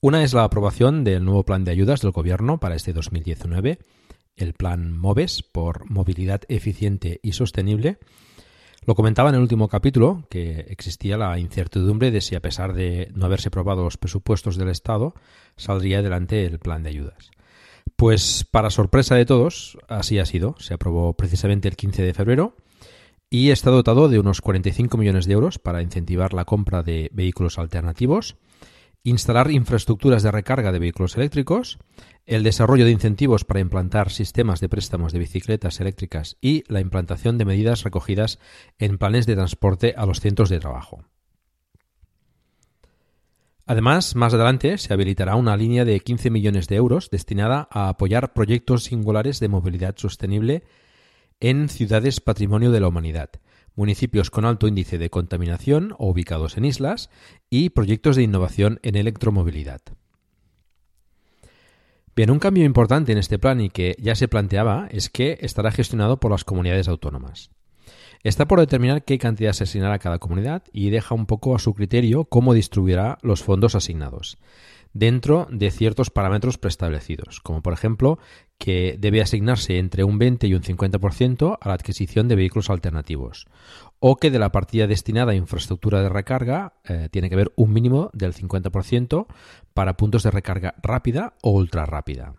Una 0.01 0.23
es 0.23 0.35
la 0.35 0.43
aprobación 0.43 1.03
del 1.03 1.25
nuevo 1.25 1.43
plan 1.45 1.63
de 1.63 1.71
ayudas 1.71 2.01
del 2.01 2.11
Gobierno 2.11 2.59
para 2.59 2.75
este 2.75 2.93
2019, 2.93 3.79
el 4.35 4.53
plan 4.53 4.95
MOVES 4.95 5.41
por 5.41 5.89
Movilidad 5.89 6.41
Eficiente 6.47 7.19
y 7.23 7.31
Sostenible. 7.31 7.97
Lo 8.85 8.93
comentaba 8.93 9.29
en 9.29 9.35
el 9.35 9.41
último 9.41 9.67
capítulo 9.67 10.27
que 10.29 10.65
existía 10.69 11.17
la 11.17 11.39
incertidumbre 11.39 12.11
de 12.11 12.21
si 12.21 12.35
a 12.35 12.41
pesar 12.41 12.73
de 12.73 13.11
no 13.15 13.25
haberse 13.25 13.47
aprobado 13.47 13.83
los 13.83 13.97
presupuestos 13.97 14.57
del 14.57 14.69
Estado, 14.69 15.15
saldría 15.57 15.99
adelante 15.99 16.45
el 16.45 16.59
plan 16.59 16.83
de 16.83 16.89
ayudas. 16.89 17.31
Pues 17.95 18.45
para 18.49 18.69
sorpresa 18.69 19.15
de 19.15 19.25
todos, 19.25 19.77
así 19.87 20.19
ha 20.19 20.25
sido. 20.25 20.55
Se 20.59 20.75
aprobó 20.75 21.13
precisamente 21.13 21.67
el 21.67 21.75
15 21.75 22.03
de 22.03 22.13
febrero 22.13 22.57
y 23.29 23.49
está 23.49 23.71
dotado 23.71 24.07
de 24.07 24.19
unos 24.19 24.41
45 24.41 24.97
millones 24.97 25.25
de 25.25 25.33
euros 25.33 25.57
para 25.57 25.81
incentivar 25.81 26.33
la 26.33 26.45
compra 26.45 26.83
de 26.83 27.09
vehículos 27.11 27.57
alternativos, 27.57 28.35
instalar 29.05 29.51
infraestructuras 29.51 30.23
de 30.23 30.31
recarga 30.31 30.71
de 30.71 30.79
vehículos 30.79 31.15
eléctricos, 31.15 31.77
el 32.25 32.43
desarrollo 32.43 32.85
de 32.85 32.91
incentivos 32.91 33.45
para 33.45 33.59
implantar 33.59 34.11
sistemas 34.11 34.59
de 34.59 34.67
préstamos 34.67 35.13
de 35.13 35.19
bicicletas 35.19 35.79
eléctricas 35.79 36.37
y 36.41 36.63
la 36.67 36.81
implantación 36.81 37.37
de 37.37 37.45
medidas 37.45 37.83
recogidas 37.83 38.39
en 38.79 38.97
planes 38.97 39.27
de 39.27 39.35
transporte 39.35 39.93
a 39.95 40.07
los 40.07 40.19
centros 40.19 40.49
de 40.49 40.59
trabajo. 40.59 41.05
Además, 43.67 44.15
más 44.15 44.33
adelante 44.33 44.77
se 44.79 44.93
habilitará 44.93 45.35
una 45.35 45.55
línea 45.55 45.85
de 45.85 45.99
15 45.99 46.31
millones 46.31 46.67
de 46.67 46.75
euros 46.75 47.09
destinada 47.11 47.67
a 47.71 47.89
apoyar 47.89 48.33
proyectos 48.33 48.85
singulares 48.85 49.39
de 49.39 49.47
movilidad 49.47 49.95
sostenible 49.97 50.63
en 51.39 51.69
ciudades 51.69 52.21
patrimonio 52.21 52.71
de 52.71 52.79
la 52.79 52.87
humanidad, 52.87 53.29
municipios 53.75 54.29
con 54.29 54.45
alto 54.45 54.67
índice 54.67 54.97
de 54.97 55.09
contaminación 55.09 55.93
o 55.97 56.09
ubicados 56.09 56.57
en 56.57 56.65
islas 56.65 57.09
y 57.49 57.69
proyectos 57.69 58.15
de 58.15 58.23
innovación 58.23 58.79
en 58.83 58.95
electromovilidad. 58.95 59.81
Bien, 62.15 62.31
un 62.31 62.39
cambio 62.39 62.63
importante 62.63 63.11
en 63.11 63.17
este 63.17 63.37
plan 63.37 63.59
y 63.59 63.69
que 63.69 63.95
ya 63.99 64.15
se 64.15 64.29
planteaba 64.29 64.87
es 64.89 65.09
que 65.09 65.37
estará 65.41 65.71
gestionado 65.71 66.19
por 66.19 66.31
las 66.31 66.45
comunidades 66.45 66.87
autónomas. 66.87 67.51
Está 68.23 68.47
por 68.47 68.59
determinar 68.59 69.03
qué 69.03 69.19
cantidad 69.19 69.53
se 69.53 69.65
asignará 69.65 69.95
a 69.95 69.99
cada 69.99 70.17
comunidad 70.17 70.63
y 70.71 70.89
deja 70.89 71.13
un 71.13 71.25
poco 71.25 71.55
a 71.55 71.59
su 71.59 71.73
criterio 71.75 72.23
cómo 72.23 72.53
distribuirá 72.53 73.17
los 73.21 73.43
fondos 73.43 73.75
asignados, 73.75 74.37
dentro 74.95 75.45
de 75.51 75.69
ciertos 75.71 76.09
parámetros 76.09 76.57
preestablecidos, 76.57 77.41
como 77.41 77.61
por 77.61 77.73
ejemplo 77.73 78.17
que 78.57 78.95
debe 78.97 79.21
asignarse 79.21 79.77
entre 79.77 80.05
un 80.05 80.17
20 80.17 80.47
y 80.47 80.53
un 80.53 80.63
50% 80.63 81.57
a 81.59 81.67
la 81.67 81.75
adquisición 81.75 82.29
de 82.29 82.37
vehículos 82.37 82.69
alternativos, 82.69 83.45
o 83.99 84.15
que 84.15 84.31
de 84.31 84.39
la 84.39 84.53
partida 84.53 84.87
destinada 84.87 85.33
a 85.33 85.35
infraestructura 85.35 86.01
de 86.01 86.07
recarga 86.07 86.75
eh, 86.85 87.09
tiene 87.11 87.27
que 87.27 87.35
haber 87.35 87.51
un 87.57 87.73
mínimo 87.73 88.09
del 88.13 88.33
50% 88.33 89.27
para 89.73 89.97
puntos 89.97 90.23
de 90.23 90.31
recarga 90.31 90.75
rápida 90.81 91.33
o 91.43 91.51
ultra 91.51 91.85
rápida. 91.85 92.35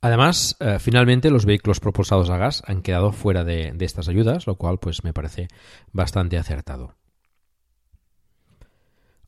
Además, 0.00 0.56
eh, 0.60 0.78
finalmente 0.80 1.30
los 1.30 1.44
vehículos 1.44 1.80
propulsados 1.80 2.30
a 2.30 2.38
gas 2.38 2.62
han 2.66 2.80
quedado 2.80 3.12
fuera 3.12 3.44
de, 3.44 3.76
estas 3.80 4.08
ayudas, 4.08 4.46
lo 4.46 4.56
cual 4.56 4.78
pues 4.78 5.04
me 5.04 5.12
parece 5.12 5.48
bastante 5.92 6.38
acertado. 6.38 6.94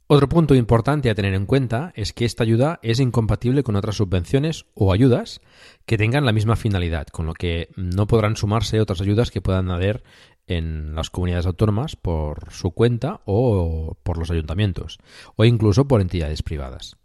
Otro 0.09 0.29
punto 0.29 0.55
importante 0.55 1.11
a 1.11 1.16
tener 1.16 1.35
en 1.35 1.47
cuenta 1.47 1.92
es 1.97 2.12
que 2.12 2.25
esta 2.25 2.45
ayuda 2.45 2.79
es 2.83 3.01
incompatible 3.01 3.64
con 3.64 3.75
otras 3.75 3.97
subvenciones 3.97 4.66
o 4.75 4.92
ayudas 4.92 5.40
que 5.85 5.99
tengan 5.99 6.25
la 6.25 6.33
misma 6.33 6.55
finalidad, 6.55 7.09
con 7.09 7.27
lo 7.27 7.35
que 7.35 7.71
no 7.75 8.07
podrán 8.07 8.37
sumarse 8.37 8.81
otras 8.81 9.01
ayudas 9.01 9.33
que 9.33 9.40
puedan 9.40 9.69
haber 9.69 10.05
en 10.47 10.95
las 10.95 11.11
comunidades 11.11 11.47
autónomas 11.47 11.97
por 11.97 12.53
su 12.53 12.71
cuenta 12.71 13.21
o 13.25 13.97
por 14.05 14.19
los 14.19 14.31
ayuntamientos, 14.31 14.99
o 15.35 15.45
incluso 15.45 15.88
por 15.88 16.01
entidades 16.01 16.45
privadas. 16.45 16.97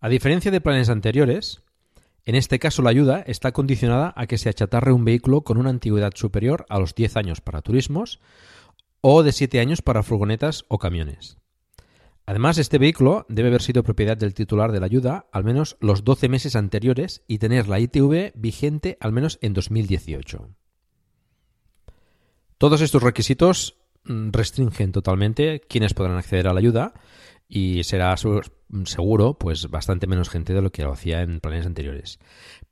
A 0.00 0.08
diferencia 0.08 0.52
de 0.52 0.60
planes 0.60 0.90
anteriores, 0.90 1.60
en 2.24 2.36
este 2.36 2.60
caso, 2.60 2.82
la 2.82 2.90
ayuda 2.90 3.24
está 3.26 3.50
condicionada 3.50 4.12
a 4.16 4.28
que 4.28 4.38
se 4.38 4.48
achatarre 4.48 4.92
un 4.92 5.04
vehículo 5.04 5.40
con 5.40 5.58
una 5.58 5.70
antigüedad 5.70 6.12
superior 6.14 6.66
a 6.68 6.78
los 6.78 6.94
10 6.94 7.16
años 7.16 7.40
para 7.40 7.62
turismos 7.62 8.20
o 9.00 9.22
de 9.22 9.32
7 9.32 9.60
años 9.60 9.82
para 9.82 10.02
furgonetas 10.02 10.64
o 10.68 10.78
camiones. 10.78 11.38
Además, 12.26 12.58
este 12.58 12.78
vehículo 12.78 13.26
debe 13.28 13.48
haber 13.48 13.62
sido 13.62 13.82
propiedad 13.82 14.16
del 14.16 14.34
titular 14.34 14.70
de 14.70 14.80
la 14.80 14.86
ayuda 14.86 15.26
al 15.32 15.42
menos 15.42 15.76
los 15.80 16.04
12 16.04 16.28
meses 16.28 16.54
anteriores 16.54 17.24
y 17.26 17.38
tener 17.38 17.66
la 17.66 17.80
ITV 17.80 18.32
vigente 18.36 18.96
al 19.00 19.12
menos 19.12 19.38
en 19.42 19.52
2018. 19.52 20.48
Todos 22.56 22.82
estos 22.82 23.02
requisitos 23.02 23.78
mm, 24.04 24.30
restringen 24.30 24.92
totalmente 24.92 25.60
quienes 25.60 25.94
podrán 25.94 26.18
acceder 26.18 26.46
a 26.46 26.52
la 26.52 26.60
ayuda 26.60 26.94
y 27.50 27.82
será 27.82 28.16
seguro 28.16 29.34
pues 29.34 29.68
bastante 29.68 30.06
menos 30.06 30.30
gente 30.30 30.54
de 30.54 30.62
lo 30.62 30.70
que 30.70 30.84
lo 30.84 30.92
hacía 30.92 31.22
en 31.22 31.40
planes 31.40 31.66
anteriores. 31.66 32.20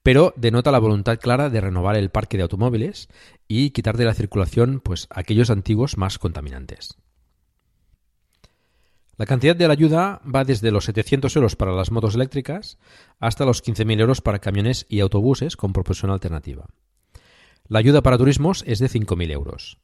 Pero 0.05 0.33
denota 0.37 0.71
la 0.71 0.79
voluntad 0.79 1.19
clara 1.19 1.51
de 1.51 1.61
renovar 1.61 1.97
el 1.97 2.11
parque 2.11 2.37
de 2.37 2.45
automóviles 2.45 3.09
y 3.49 3.71
quitar 3.71 3.97
de 3.97 4.05
la 4.05 4.15
circulación 4.15 4.81
pues 4.81 5.09
aquellos 5.11 5.51
antiguos 5.51 5.99
más 5.99 6.19
contaminantes. 6.19 6.97
La 9.17 9.27
cantidad 9.27 9.57
de 9.57 9.67
la 9.67 9.73
ayuda 9.73 10.23
va 10.25 10.45
desde 10.45 10.71
los 10.71 10.85
700 10.85 11.35
euros 11.35 11.57
para 11.57 11.73
las 11.73 11.91
motos 11.91 12.15
eléctricas 12.15 12.79
hasta 13.19 13.45
los 13.45 13.65
15.000 13.65 14.01
euros 14.01 14.21
para 14.21 14.39
camiones 14.39 14.87
y 14.89 15.01
autobuses 15.01 15.57
con 15.57 15.73
propulsión 15.73 16.13
alternativa. 16.13 16.67
La 17.67 17.81
ayuda 17.81 18.01
para 18.01 18.17
turismos 18.17 18.63
es 18.65 18.79
de 18.79 18.89
5.000 18.89 19.33
euros. 19.33 19.79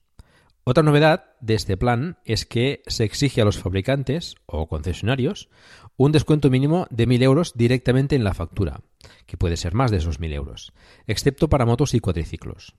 Otra 0.66 0.82
novedad 0.82 1.26
de 1.40 1.54
este 1.54 1.76
plan 1.76 2.16
es 2.24 2.46
que 2.46 2.82
se 2.86 3.04
exige 3.04 3.42
a 3.42 3.44
los 3.44 3.58
fabricantes 3.58 4.36
o 4.46 4.66
concesionarios 4.66 5.50
un 5.98 6.10
descuento 6.10 6.48
mínimo 6.48 6.86
de 6.88 7.06
1.000 7.06 7.22
euros 7.22 7.52
directamente 7.54 8.16
en 8.16 8.24
la 8.24 8.32
factura, 8.32 8.80
que 9.26 9.36
puede 9.36 9.58
ser 9.58 9.74
más 9.74 9.90
de 9.90 9.98
esos 9.98 10.20
1.000 10.20 10.32
euros, 10.32 10.72
excepto 11.06 11.50
para 11.50 11.66
motos 11.66 11.92
y 11.92 12.00
cuadriciclos. 12.00 12.74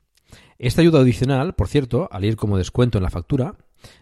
Esta 0.58 0.82
ayuda 0.82 1.02
adicional, 1.02 1.54
por 1.54 1.68
cierto, 1.68 2.10
al 2.12 2.26
ir 2.26 2.38
como 2.38 2.58
descuento 2.58 2.98
en 2.98 3.04
la 3.04 3.12
factura, 3.12 3.56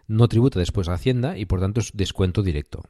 no 0.07 0.29
tributa 0.29 0.59
después 0.59 0.87
a 0.87 0.93
Hacienda 0.93 1.37
y 1.37 1.45
por 1.45 1.59
tanto 1.59 1.81
es 1.81 1.91
descuento 1.93 2.41
directo. 2.41 2.83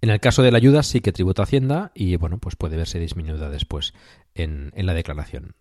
En 0.00 0.10
el 0.10 0.18
caso 0.18 0.42
de 0.42 0.50
la 0.50 0.58
ayuda 0.58 0.82
sí 0.82 1.00
que 1.00 1.12
tributa 1.12 1.44
Hacienda 1.44 1.92
y 1.94 2.16
bueno, 2.16 2.38
pues 2.38 2.56
puede 2.56 2.76
verse 2.76 2.98
disminuida 2.98 3.48
después 3.48 3.94
en 4.34 4.72
la 4.74 4.94
declaración. 4.94 5.54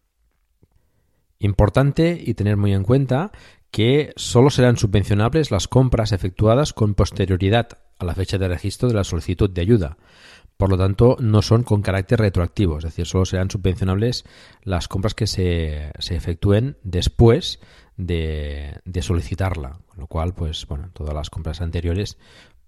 Importante 1.40 2.22
y 2.22 2.34
tener 2.34 2.58
muy 2.58 2.74
en 2.74 2.84
cuenta 2.84 3.32
que 3.72 4.14
solo 4.16 4.50
serán 4.50 4.78
subvencionables 4.78 5.52
las 5.52 5.68
compras 5.68 6.12
efectuadas 6.12 6.74
con 6.74 6.96
posterioridad 6.96 7.70
a 8.00 8.06
la 8.06 8.16
fecha 8.16 8.38
de 8.38 8.48
registro 8.48 8.88
de 8.88 8.96
la 8.96 9.04
solicitud 9.04 9.50
de 9.50 9.62
ayuda. 9.62 9.98
Por 10.58 10.70
lo 10.70 10.78
tanto, 10.78 11.16
no 11.22 11.42
son 11.42 11.64
con 11.64 11.82
carácter 11.82 12.20
retroactivo, 12.20 12.80
es 12.80 12.84
decir, 12.84 13.06
solo 13.06 13.26
serán 13.26 13.50
subvencionables 13.50 14.26
las 14.64 14.90
compras 14.90 15.14
que 15.14 15.26
se, 15.26 15.92
efectúen 16.10 16.78
después 16.84 17.62
de, 17.96 18.82
solicitarla. 19.02 19.80
Con 19.88 20.00
lo 20.00 20.08
cual, 20.08 20.34
pues 20.34 20.66
bueno, 20.68 20.90
todas 20.92 21.14
las 21.14 21.30
compras 21.30 21.62
anteriores, 21.62 22.18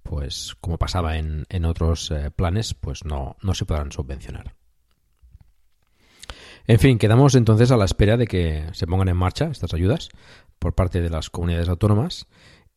pues 0.04 0.56
como 0.62 0.78
pasaba 0.78 1.18
en, 1.18 1.66
otros 1.66 2.12
eh, 2.12 2.32
planes, 2.32 2.74
pues 2.74 3.04
no, 3.04 3.36
no 3.42 3.54
se 3.54 3.66
podrán 3.66 3.92
subvencionar. 3.92 4.61
En 6.68 6.80
fin, 6.80 6.98
quedamos 6.98 7.36
entonces 7.36 7.72
a 7.72 7.78
la 7.78 7.86
espera 7.86 8.18
de 8.18 8.28
que 8.28 8.66
se 8.74 8.88
pongan 8.88 9.10
en 9.10 9.18
marcha 9.18 9.50
estas 9.52 9.74
ayudas 9.74 10.10
por 10.60 10.74
parte 10.74 11.02
de 11.02 11.10
las 11.10 11.30
comunidades 11.30 11.70
autónomas 11.70 12.28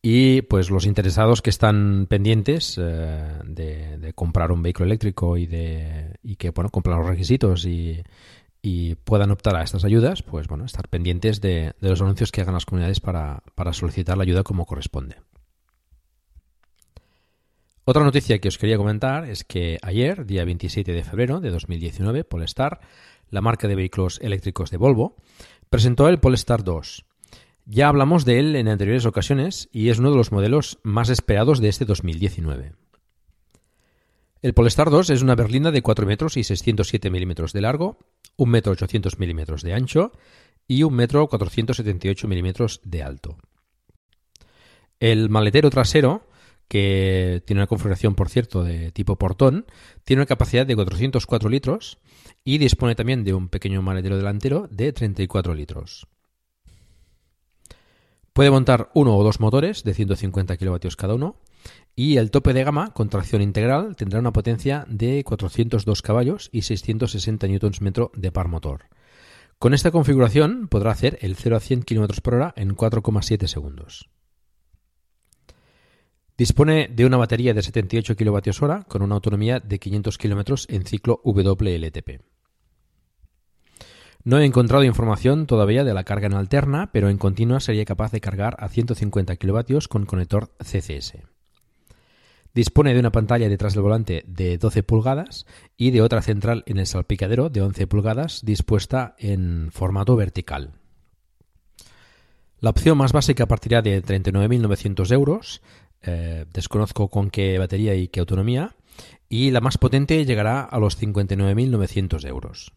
y 0.01 0.43
pues 0.43 0.69
los 0.69 0.85
interesados 0.85 1.41
que 1.41 1.49
están 1.49 2.05
pendientes 2.07 2.79
eh, 2.79 3.39
de, 3.43 4.13
comprar 4.13 4.51
un 4.51 4.61
vehículo 4.61 4.85
eléctrico 4.85 5.35
y 5.35 5.47
de 5.47 6.19
y 6.21 6.35
que 6.35 6.51
bueno 6.51 6.69
cumplan 6.69 6.99
los 6.99 7.07
requisitos 7.07 7.65
y, 7.65 8.03
puedan 9.03 9.29
optar 9.29 9.55
a 9.55 9.63
estas 9.63 9.85
ayudas 9.85 10.23
pues 10.23 10.47
bueno 10.47 10.65
estar 10.65 10.87
pendientes 10.89 11.39
de, 11.39 11.73
los 11.81 12.01
anuncios 12.01 12.31
que 12.31 12.41
hagan 12.41 12.55
las 12.55 12.65
comunidades 12.65 12.99
para, 12.99 13.43
para 13.53 13.73
solicitar 13.73 14.17
la 14.17 14.23
ayuda 14.23 14.43
como 14.43 14.65
corresponde. 14.65 15.17
Otra 17.87 18.03
noticia 18.03 18.39
que 18.39 18.47
os 18.47 18.57
quería 18.57 18.77
comentar 18.77 19.29
es 19.29 19.43
que 19.43 19.77
ayer, 19.83 20.25
día 20.25 20.43
27 20.43 20.91
de 20.91 21.03
febrero 21.03 21.39
de 21.39 21.51
2019, 21.51 22.23
Polestar, 22.23 22.79
la 23.29 23.41
marca 23.41 23.67
de 23.67 23.75
vehículos 23.75 24.19
eléctricos 24.21 24.71
de 24.71 24.77
Volvo, 24.77 25.15
presentó 25.69 26.07
el 26.07 26.19
Polestar 26.19 26.63
2, 26.63 27.05
Ya 27.65 27.87
hablamos 27.87 28.25
de 28.25 28.39
él 28.39 28.55
en 28.55 28.67
anteriores 28.67 29.05
ocasiones 29.05 29.69
y 29.71 29.89
es 29.89 29.99
uno 29.99 30.11
de 30.11 30.17
los 30.17 30.31
modelos 30.31 30.79
más 30.83 31.09
esperados 31.09 31.59
de 31.59 31.69
este 31.69 31.85
2019. 31.85 32.73
El 34.41 34.53
Polestar 34.53 34.91
2 34.91 35.09
es 35.09 35.21
una 35.23 35.33
berlina 35.33 35.71
de 35.71 35.81
4 35.81 36.05
metros 36.05 36.37
y 36.37 36.43
607 36.43 37.09
milímetros 37.09 37.51
de 37.51 37.61
largo, 37.61 37.97
1 38.37 38.51
metro 38.51 38.73
800 38.73 39.17
milímetros 39.17 39.63
de 39.63 39.73
ancho 39.73 40.11
y 40.67 40.83
1 40.83 40.95
metro 40.95 41.27
478 41.27 42.27
milímetros 42.27 42.79
de 42.83 43.01
alto. 43.01 43.37
El 44.99 45.29
maletero 45.29 45.69
trasero, 45.71 46.29
que 46.67 47.41
tiene 47.45 47.61
una 47.61 47.67
configuración, 47.67 48.15
por 48.15 48.29
cierto, 48.29 48.63
de 48.63 48.91
tipo 48.91 49.17
portón, 49.17 49.65
tiene 50.03 50.21
una 50.21 50.27
capacidad 50.27 50.65
de 50.65 50.75
404 50.75 51.49
litros 51.49 51.97
y 52.45 52.59
dispone 52.59 52.95
también 52.95 53.23
de 53.25 53.33
un 53.33 53.49
pequeño 53.49 53.81
maletero 53.81 54.15
delantero 54.15 54.69
de 54.71 54.93
34 54.93 55.53
litros. 55.55 56.07
Puede 58.31 58.51
montar 58.51 58.91
uno 58.93 59.17
o 59.17 59.23
dos 59.23 59.39
motores 59.39 59.83
de 59.83 59.93
150 59.93 60.55
kilovatios 60.57 60.95
cada 60.95 61.15
uno 61.15 61.37
y 61.95 62.17
el 62.17 62.31
tope 62.31 62.53
de 62.53 62.63
gama 62.63 62.93
con 62.93 63.09
tracción 63.09 63.41
integral 63.41 63.95
tendrá 63.95 64.19
una 64.19 64.33
potencia 64.33 64.85
de 64.87 65.23
402 65.23 66.01
caballos 66.01 66.49
y 66.51 66.61
660 66.61 67.47
Nm 67.47 68.09
de 68.13 68.31
par 68.31 68.47
motor. 68.47 68.89
Con 69.57 69.73
esta 69.73 69.89
configuración 69.89 70.67
podrá 70.67 70.91
hacer 70.91 71.17
el 71.21 71.35
0 71.35 71.55
a 71.55 71.59
100 71.59 71.83
km 71.83 72.21
por 72.21 72.35
hora 72.35 72.53
en 72.57 72.75
4,7 72.75 73.47
segundos. 73.47 74.09
Dispone 76.37 76.89
de 76.89 77.05
una 77.05 77.15
batería 77.15 77.53
de 77.53 77.61
78 77.61 78.17
kWh 78.17 78.83
con 78.89 79.01
una 79.01 79.15
autonomía 79.15 79.61
de 79.61 79.79
500 79.79 80.17
km 80.17 80.65
en 80.67 80.85
ciclo 80.85 81.21
WLTP. 81.23 82.34
No 84.25 84.39
he 84.39 84.45
encontrado 84.45 84.83
información 84.83 85.45
todavía 85.45 85.83
de 85.83 85.93
la 85.93 86.03
carga 86.03 86.25
en 86.25 86.33
alterna, 86.33 86.89
pero 86.91 87.09
en 87.09 87.19
continua 87.19 87.59
sería 87.59 87.85
capaz 87.85 88.11
de 88.11 88.21
cargar 88.21 88.57
a 88.59 88.69
150 88.69 89.35
kW 89.35 89.77
con 89.87 90.07
conector 90.07 90.51
CCS. 90.57 91.19
Dispone 92.55 92.95
de 92.95 93.01
una 93.01 93.11
pantalla 93.11 93.47
detrás 93.49 93.75
del 93.75 93.83
volante 93.83 94.23
de 94.25 94.57
12 94.57 94.81
pulgadas 94.81 95.45
y 95.77 95.91
de 95.91 96.01
otra 96.01 96.23
central 96.23 96.63
en 96.65 96.79
el 96.79 96.87
salpicadero 96.87 97.49
de 97.49 97.61
11 97.61 97.85
pulgadas 97.85 98.41
dispuesta 98.43 99.15
en 99.19 99.69
formato 99.71 100.15
vertical. 100.15 100.71
La 102.59 102.71
opción 102.71 102.97
más 102.97 103.13
básica 103.13 103.45
partirá 103.45 103.83
de 103.83 104.01
39.900 104.01 105.11
euros, 105.11 105.61
eh, 106.01 106.45
desconozco 106.51 107.09
con 107.09 107.29
qué 107.29 107.59
batería 107.59 107.93
y 107.93 108.07
qué 108.07 108.21
autonomía, 108.21 108.75
y 109.29 109.51
la 109.51 109.61
más 109.61 109.77
potente 109.77 110.25
llegará 110.25 110.61
a 110.61 110.79
los 110.79 110.99
59.900 110.99 112.25
euros. 112.27 112.73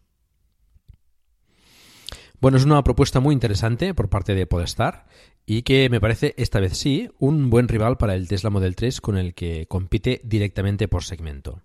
Bueno, 2.41 2.57
es 2.57 2.63
una 2.63 2.81
propuesta 2.85 3.19
muy 3.19 3.33
interesante 3.33 3.93
por 3.93 4.09
parte 4.09 4.33
de 4.33 4.47
Polestar 4.47 5.05
y 5.45 5.63
que 5.63 5.89
me 5.89 5.99
parece 5.99 6.35
esta 6.37 6.61
vez 6.61 6.77
sí 6.77 7.09
un 7.19 7.49
buen 7.49 7.67
rival 7.67 7.97
para 7.97 8.15
el 8.15 8.29
Tesla 8.29 8.49
Model 8.49 8.77
3 8.77 9.01
con 9.01 9.17
el 9.17 9.33
que 9.33 9.67
compite 9.67 10.21
directamente 10.23 10.87
por 10.87 11.03
segmento. 11.03 11.63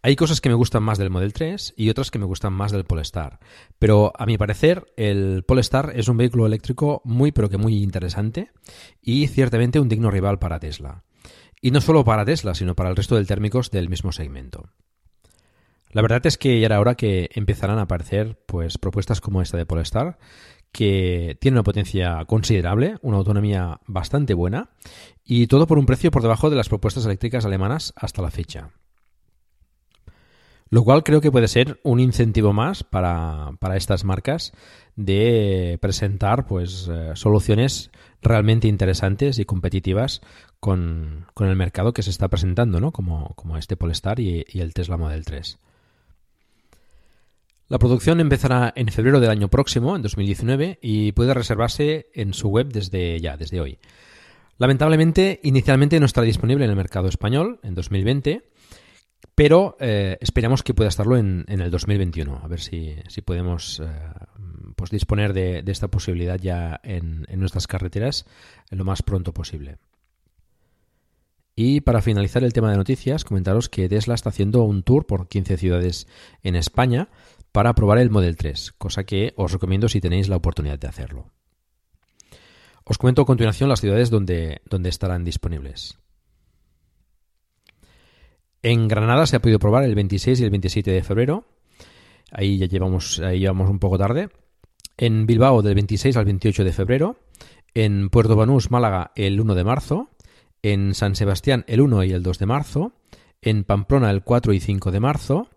Hay 0.00 0.16
cosas 0.16 0.40
que 0.40 0.48
me 0.48 0.54
gustan 0.54 0.82
más 0.82 0.96
del 0.96 1.10
Model 1.10 1.34
3 1.34 1.74
y 1.76 1.90
otras 1.90 2.10
que 2.10 2.18
me 2.18 2.24
gustan 2.24 2.54
más 2.54 2.72
del 2.72 2.84
Polestar, 2.84 3.38
pero 3.78 4.14
a 4.18 4.24
mi 4.24 4.38
parecer 4.38 4.86
el 4.96 5.44
Polestar 5.46 5.92
es 5.94 6.08
un 6.08 6.16
vehículo 6.16 6.46
eléctrico 6.46 7.02
muy 7.04 7.30
pero 7.30 7.50
que 7.50 7.58
muy 7.58 7.82
interesante 7.82 8.50
y 9.02 9.26
ciertamente 9.28 9.78
un 9.78 9.90
digno 9.90 10.10
rival 10.10 10.38
para 10.38 10.58
Tesla. 10.58 11.04
Y 11.60 11.70
no 11.70 11.82
solo 11.82 12.02
para 12.02 12.24
Tesla, 12.24 12.54
sino 12.54 12.74
para 12.74 12.88
el 12.88 12.96
resto 12.96 13.16
de 13.16 13.26
térmicos 13.26 13.70
del 13.70 13.90
mismo 13.90 14.10
segmento. 14.10 14.70
La 15.92 16.00
verdad 16.00 16.24
es 16.26 16.38
que 16.38 16.58
ya 16.58 16.66
era 16.66 16.80
hora 16.80 16.94
que 16.94 17.28
empezarán 17.34 17.78
a 17.78 17.82
aparecer 17.82 18.38
pues, 18.46 18.78
propuestas 18.78 19.20
como 19.20 19.42
esta 19.42 19.58
de 19.58 19.66
Polestar, 19.66 20.18
que 20.72 21.36
tiene 21.38 21.56
una 21.56 21.64
potencia 21.64 22.24
considerable, 22.24 22.96
una 23.02 23.18
autonomía 23.18 23.78
bastante 23.86 24.32
buena, 24.32 24.70
y 25.22 25.46
todo 25.48 25.66
por 25.66 25.78
un 25.78 25.84
precio 25.84 26.10
por 26.10 26.22
debajo 26.22 26.48
de 26.48 26.56
las 26.56 26.70
propuestas 26.70 27.04
eléctricas 27.04 27.44
alemanas 27.44 27.92
hasta 27.94 28.22
la 28.22 28.30
fecha. 28.30 28.70
Lo 30.70 30.82
cual 30.82 31.04
creo 31.04 31.20
que 31.20 31.30
puede 31.30 31.48
ser 31.48 31.78
un 31.82 32.00
incentivo 32.00 32.54
más 32.54 32.82
para, 32.84 33.50
estas 33.74 34.04
marcas 34.04 34.52
de 34.96 35.78
presentar 35.82 36.46
pues, 36.46 36.88
eh, 36.90 37.10
soluciones 37.14 37.90
realmente 38.22 38.66
interesantes 38.66 39.38
y 39.38 39.44
competitivas 39.44 40.22
con, 40.58 41.26
el 41.38 41.56
mercado 41.56 41.92
que 41.92 42.02
se 42.02 42.08
está 42.08 42.28
presentando, 42.28 42.80
¿no? 42.80 42.92
como, 42.92 43.34
como 43.34 43.58
este 43.58 43.76
Polestar 43.76 44.20
y, 44.20 44.46
y 44.48 44.60
el 44.60 44.72
Tesla 44.72 44.96
Model 44.96 45.26
3. 45.26 45.58
La 47.72 47.78
producción 47.78 48.20
empezará 48.20 48.70
en 48.76 48.88
febrero 48.88 49.18
del 49.18 49.30
año 49.30 49.48
próximo, 49.48 49.96
en 49.96 50.02
2019, 50.02 50.78
y 50.82 51.12
puede 51.12 51.32
reservarse 51.32 52.10
en 52.12 52.34
su 52.34 52.50
web 52.50 52.68
desde 52.70 53.18
ya, 53.18 53.38
desde 53.38 53.62
hoy. 53.62 53.78
Lamentablemente, 54.58 55.40
inicialmente 55.42 55.98
no 55.98 56.04
estará 56.04 56.26
disponible 56.26 56.66
en 56.66 56.70
el 56.70 56.76
mercado 56.76 57.08
español 57.08 57.60
en 57.62 57.74
2020, 57.74 58.42
pero 59.34 59.78
eh, 59.80 60.18
esperamos 60.20 60.62
que 60.62 60.74
pueda 60.74 60.90
estarlo 60.90 61.16
en, 61.16 61.46
el 61.48 61.70
2021. 61.70 62.42
A 62.44 62.46
ver 62.46 62.60
si, 62.60 62.94
podemos 63.24 63.80
eh, 63.80 63.86
pues 64.76 64.90
disponer 64.90 65.32
de, 65.32 65.64
esta 65.66 65.88
posibilidad 65.88 66.38
ya 66.38 66.78
en, 66.82 67.24
en 67.30 67.40
nuestras 67.40 67.66
carreteras 67.66 68.26
lo 68.68 68.84
más 68.84 69.02
pronto 69.02 69.32
posible. 69.32 69.78
Y 71.54 71.82
para 71.82 72.02
finalizar 72.02 72.44
el 72.44 72.52
tema 72.52 72.70
de 72.70 72.76
noticias, 72.76 73.24
comentaros 73.24 73.68
que 73.68 73.88
Tesla 73.88 74.14
está 74.14 74.30
haciendo 74.30 74.62
un 74.62 74.82
tour 74.82 75.06
por 75.06 75.28
15 75.28 75.56
ciudades 75.56 76.06
en 76.42 76.56
España 76.56 77.08
para 77.52 77.74
probar 77.74 77.98
el 77.98 78.10
Model 78.10 78.36
3, 78.36 78.72
cosa 78.72 79.04
que 79.04 79.34
os 79.36 79.52
recomiendo 79.52 79.88
si 79.88 80.00
tenéis 80.00 80.28
la 80.28 80.36
oportunidad 80.36 80.78
de 80.78 80.88
hacerlo. 80.88 81.30
Os 82.84 82.98
comento 82.98 83.22
a 83.22 83.26
continuación 83.26 83.68
las 83.68 83.80
ciudades 83.80 84.10
donde, 84.10 84.62
donde 84.68 84.88
estarán 84.88 85.22
disponibles. 85.22 85.98
En 88.62 88.88
Granada 88.88 89.26
se 89.26 89.36
ha 89.36 89.42
podido 89.42 89.58
probar 89.58 89.84
el 89.84 89.94
26 89.94 90.40
y 90.40 90.44
el 90.44 90.50
27 90.50 90.90
de 90.90 91.02
febrero. 91.02 91.44
Ahí 92.30 92.58
ya 92.58 92.66
llevamos, 92.66 93.20
ahí 93.20 93.40
llevamos 93.40 93.68
un 93.68 93.78
poco 93.78 93.98
tarde. 93.98 94.30
En 94.96 95.26
Bilbao 95.26 95.62
del 95.62 95.74
26 95.74 96.16
al 96.16 96.24
28 96.24 96.64
de 96.64 96.72
febrero. 96.72 97.16
En 97.74 98.08
Puerto 98.08 98.36
Banús, 98.36 98.70
Málaga, 98.70 99.12
el 99.14 99.40
1 99.40 99.54
de 99.54 99.64
marzo. 99.64 100.10
En 100.62 100.94
San 100.94 101.16
Sebastián, 101.16 101.64
el 101.66 101.80
1 101.80 102.04
y 102.04 102.12
el 102.12 102.22
2 102.22 102.38
de 102.38 102.46
marzo. 102.46 102.92
En 103.40 103.64
Pamplona, 103.64 104.10
el 104.10 104.22
4 104.22 104.52
y 104.52 104.60
5 104.60 104.90
de 104.92 105.00
marzo 105.00 105.48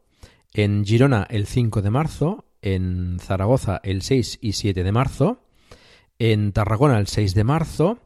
en 0.55 0.85
Girona 0.85 1.27
el 1.29 1.47
5 1.47 1.81
de 1.81 1.89
marzo, 1.89 2.45
en 2.61 3.17
Zaragoza 3.19 3.81
el 3.83 4.01
6 4.01 4.39
y 4.41 4.53
7 4.53 4.85
de 4.85 4.91
marzo, 4.93 5.39
en 6.17 6.53
Tarragona 6.53 6.97
el 6.97 7.07
6 7.07 7.35
de 7.35 7.43
marzo, 7.43 7.99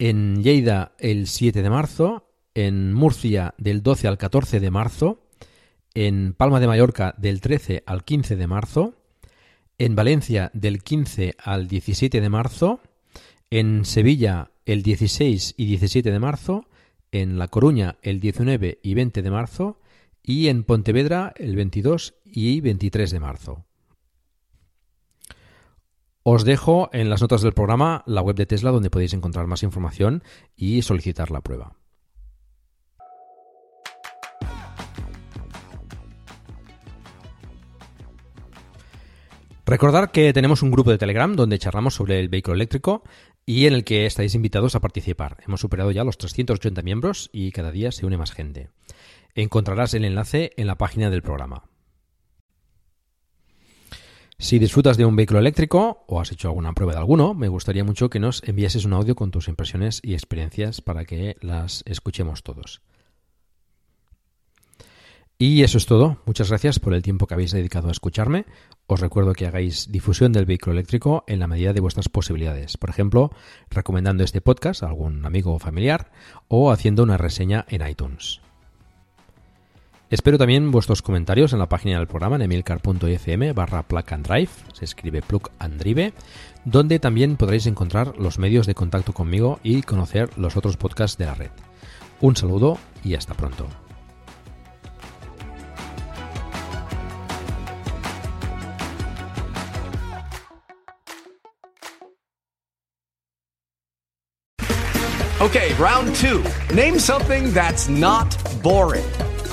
en 0.00 0.42
Lleida 0.42 0.96
el 0.98 1.28
7 1.28 1.62
de 1.62 1.70
marzo, 1.70 2.28
en 2.52 2.92
Murcia 2.92 3.54
del 3.58 3.84
12 3.84 4.08
al 4.08 4.18
14 4.18 4.58
de 4.58 4.70
marzo, 4.72 5.20
en 5.94 6.34
Palma 6.34 6.58
de 6.58 6.66
Mallorca 6.66 7.14
del 7.16 7.40
13 7.40 7.84
al 7.86 8.02
15 8.02 8.34
de 8.34 8.46
marzo, 8.48 8.94
en 9.78 9.94
Valencia 9.94 10.50
del 10.52 10.82
15 10.82 11.36
al 11.38 11.68
17 11.68 12.20
de 12.20 12.28
marzo, 12.28 12.80
en 13.50 13.84
Sevilla 13.84 14.50
el 14.66 14.82
16 14.82 15.54
y 15.56 15.66
17 15.66 16.10
de 16.10 16.18
marzo, 16.18 16.66
en 17.12 17.38
La 17.38 17.46
Coruña 17.46 17.98
el 18.02 18.18
19 18.18 18.80
y 18.82 18.94
20 18.94 19.22
de 19.22 19.30
marzo, 19.30 19.78
y 20.24 20.48
en 20.48 20.64
Pontevedra 20.64 21.34
el 21.36 21.54
22 21.54 22.14
y 22.24 22.60
23 22.62 23.10
de 23.10 23.20
marzo. 23.20 23.66
Os 26.22 26.44
dejo 26.44 26.88
en 26.94 27.10
las 27.10 27.20
notas 27.20 27.42
del 27.42 27.52
programa 27.52 28.02
la 28.06 28.22
web 28.22 28.34
de 28.34 28.46
Tesla 28.46 28.70
donde 28.70 28.88
podéis 28.88 29.12
encontrar 29.12 29.46
más 29.46 29.62
información 29.62 30.24
y 30.56 30.80
solicitar 30.80 31.30
la 31.30 31.42
prueba. 31.42 31.76
Recordar 39.66 40.10
que 40.10 40.32
tenemos 40.32 40.62
un 40.62 40.70
grupo 40.70 40.90
de 40.90 40.98
Telegram 40.98 41.34
donde 41.36 41.58
charlamos 41.58 41.94
sobre 41.94 42.20
el 42.20 42.28
vehículo 42.28 42.54
eléctrico 42.54 43.02
y 43.46 43.66
en 43.66 43.74
el 43.74 43.84
que 43.84 44.06
estáis 44.06 44.34
invitados 44.34 44.74
a 44.74 44.80
participar. 44.80 45.38
Hemos 45.46 45.60
superado 45.60 45.90
ya 45.90 46.04
los 46.04 46.16
380 46.16 46.82
miembros 46.82 47.28
y 47.32 47.50
cada 47.50 47.70
día 47.70 47.92
se 47.92 48.06
une 48.06 48.16
más 48.16 48.32
gente. 48.32 48.70
Encontrarás 49.34 49.94
el 49.94 50.04
enlace 50.04 50.52
en 50.56 50.66
la 50.66 50.76
página 50.76 51.10
del 51.10 51.22
programa. 51.22 51.64
Si 54.38 54.58
disfrutas 54.58 54.96
de 54.96 55.04
un 55.04 55.16
vehículo 55.16 55.40
eléctrico 55.40 56.04
o 56.06 56.20
has 56.20 56.30
hecho 56.32 56.48
alguna 56.48 56.72
prueba 56.72 56.92
de 56.92 56.98
alguno, 56.98 57.34
me 57.34 57.48
gustaría 57.48 57.84
mucho 57.84 58.10
que 58.10 58.20
nos 58.20 58.42
enviases 58.44 58.84
un 58.84 58.92
audio 58.92 59.14
con 59.14 59.30
tus 59.30 59.48
impresiones 59.48 60.00
y 60.02 60.14
experiencias 60.14 60.80
para 60.80 61.04
que 61.04 61.36
las 61.40 61.82
escuchemos 61.86 62.42
todos. 62.42 62.82
Y 65.38 65.62
eso 65.62 65.78
es 65.78 65.86
todo. 65.86 66.18
Muchas 66.26 66.48
gracias 66.48 66.78
por 66.78 66.94
el 66.94 67.02
tiempo 67.02 67.26
que 67.26 67.34
habéis 67.34 67.50
dedicado 67.50 67.88
a 67.88 67.92
escucharme. 67.92 68.44
Os 68.86 69.00
recuerdo 69.00 69.32
que 69.32 69.46
hagáis 69.46 69.90
difusión 69.90 70.32
del 70.32 70.46
vehículo 70.46 70.74
eléctrico 70.74 71.24
en 71.26 71.40
la 71.40 71.48
medida 71.48 71.72
de 71.72 71.80
vuestras 71.80 72.08
posibilidades. 72.08 72.76
Por 72.76 72.90
ejemplo, 72.90 73.30
recomendando 73.68 74.22
este 74.22 74.40
podcast 74.40 74.82
a 74.82 74.86
algún 74.86 75.26
amigo 75.26 75.54
o 75.54 75.58
familiar 75.58 76.12
o 76.46 76.70
haciendo 76.70 77.02
una 77.02 77.16
reseña 77.16 77.66
en 77.68 77.86
iTunes. 77.86 78.43
Espero 80.14 80.38
también 80.38 80.70
vuestros 80.70 81.02
comentarios 81.02 81.52
en 81.52 81.58
la 81.58 81.68
página 81.68 81.98
del 81.98 82.06
programa 82.06 82.36
en 82.36 82.42
emilcar.fm 82.42 83.52
barra 83.52 83.82
plug 83.82 84.04
and 84.12 84.24
drive, 84.24 84.48
se 84.72 84.84
escribe 84.84 85.22
plug 85.22 85.50
and 85.58 85.76
drive, 85.82 86.12
donde 86.64 87.00
también 87.00 87.36
podréis 87.36 87.66
encontrar 87.66 88.16
los 88.16 88.38
medios 88.38 88.68
de 88.68 88.76
contacto 88.76 89.12
conmigo 89.12 89.58
y 89.64 89.82
conocer 89.82 90.30
los 90.38 90.56
otros 90.56 90.76
podcasts 90.76 91.18
de 91.18 91.24
la 91.24 91.34
red. 91.34 91.50
Un 92.20 92.36
saludo 92.36 92.78
y 93.02 93.14
hasta 93.14 93.34
pronto. 93.34 93.66
Okay, 105.40 105.74
round 105.76 106.14
two. 106.14 106.44
Name 106.72 107.00
something 107.00 107.52
that's 107.52 107.88
not 107.88 108.32
boring. 108.62 109.02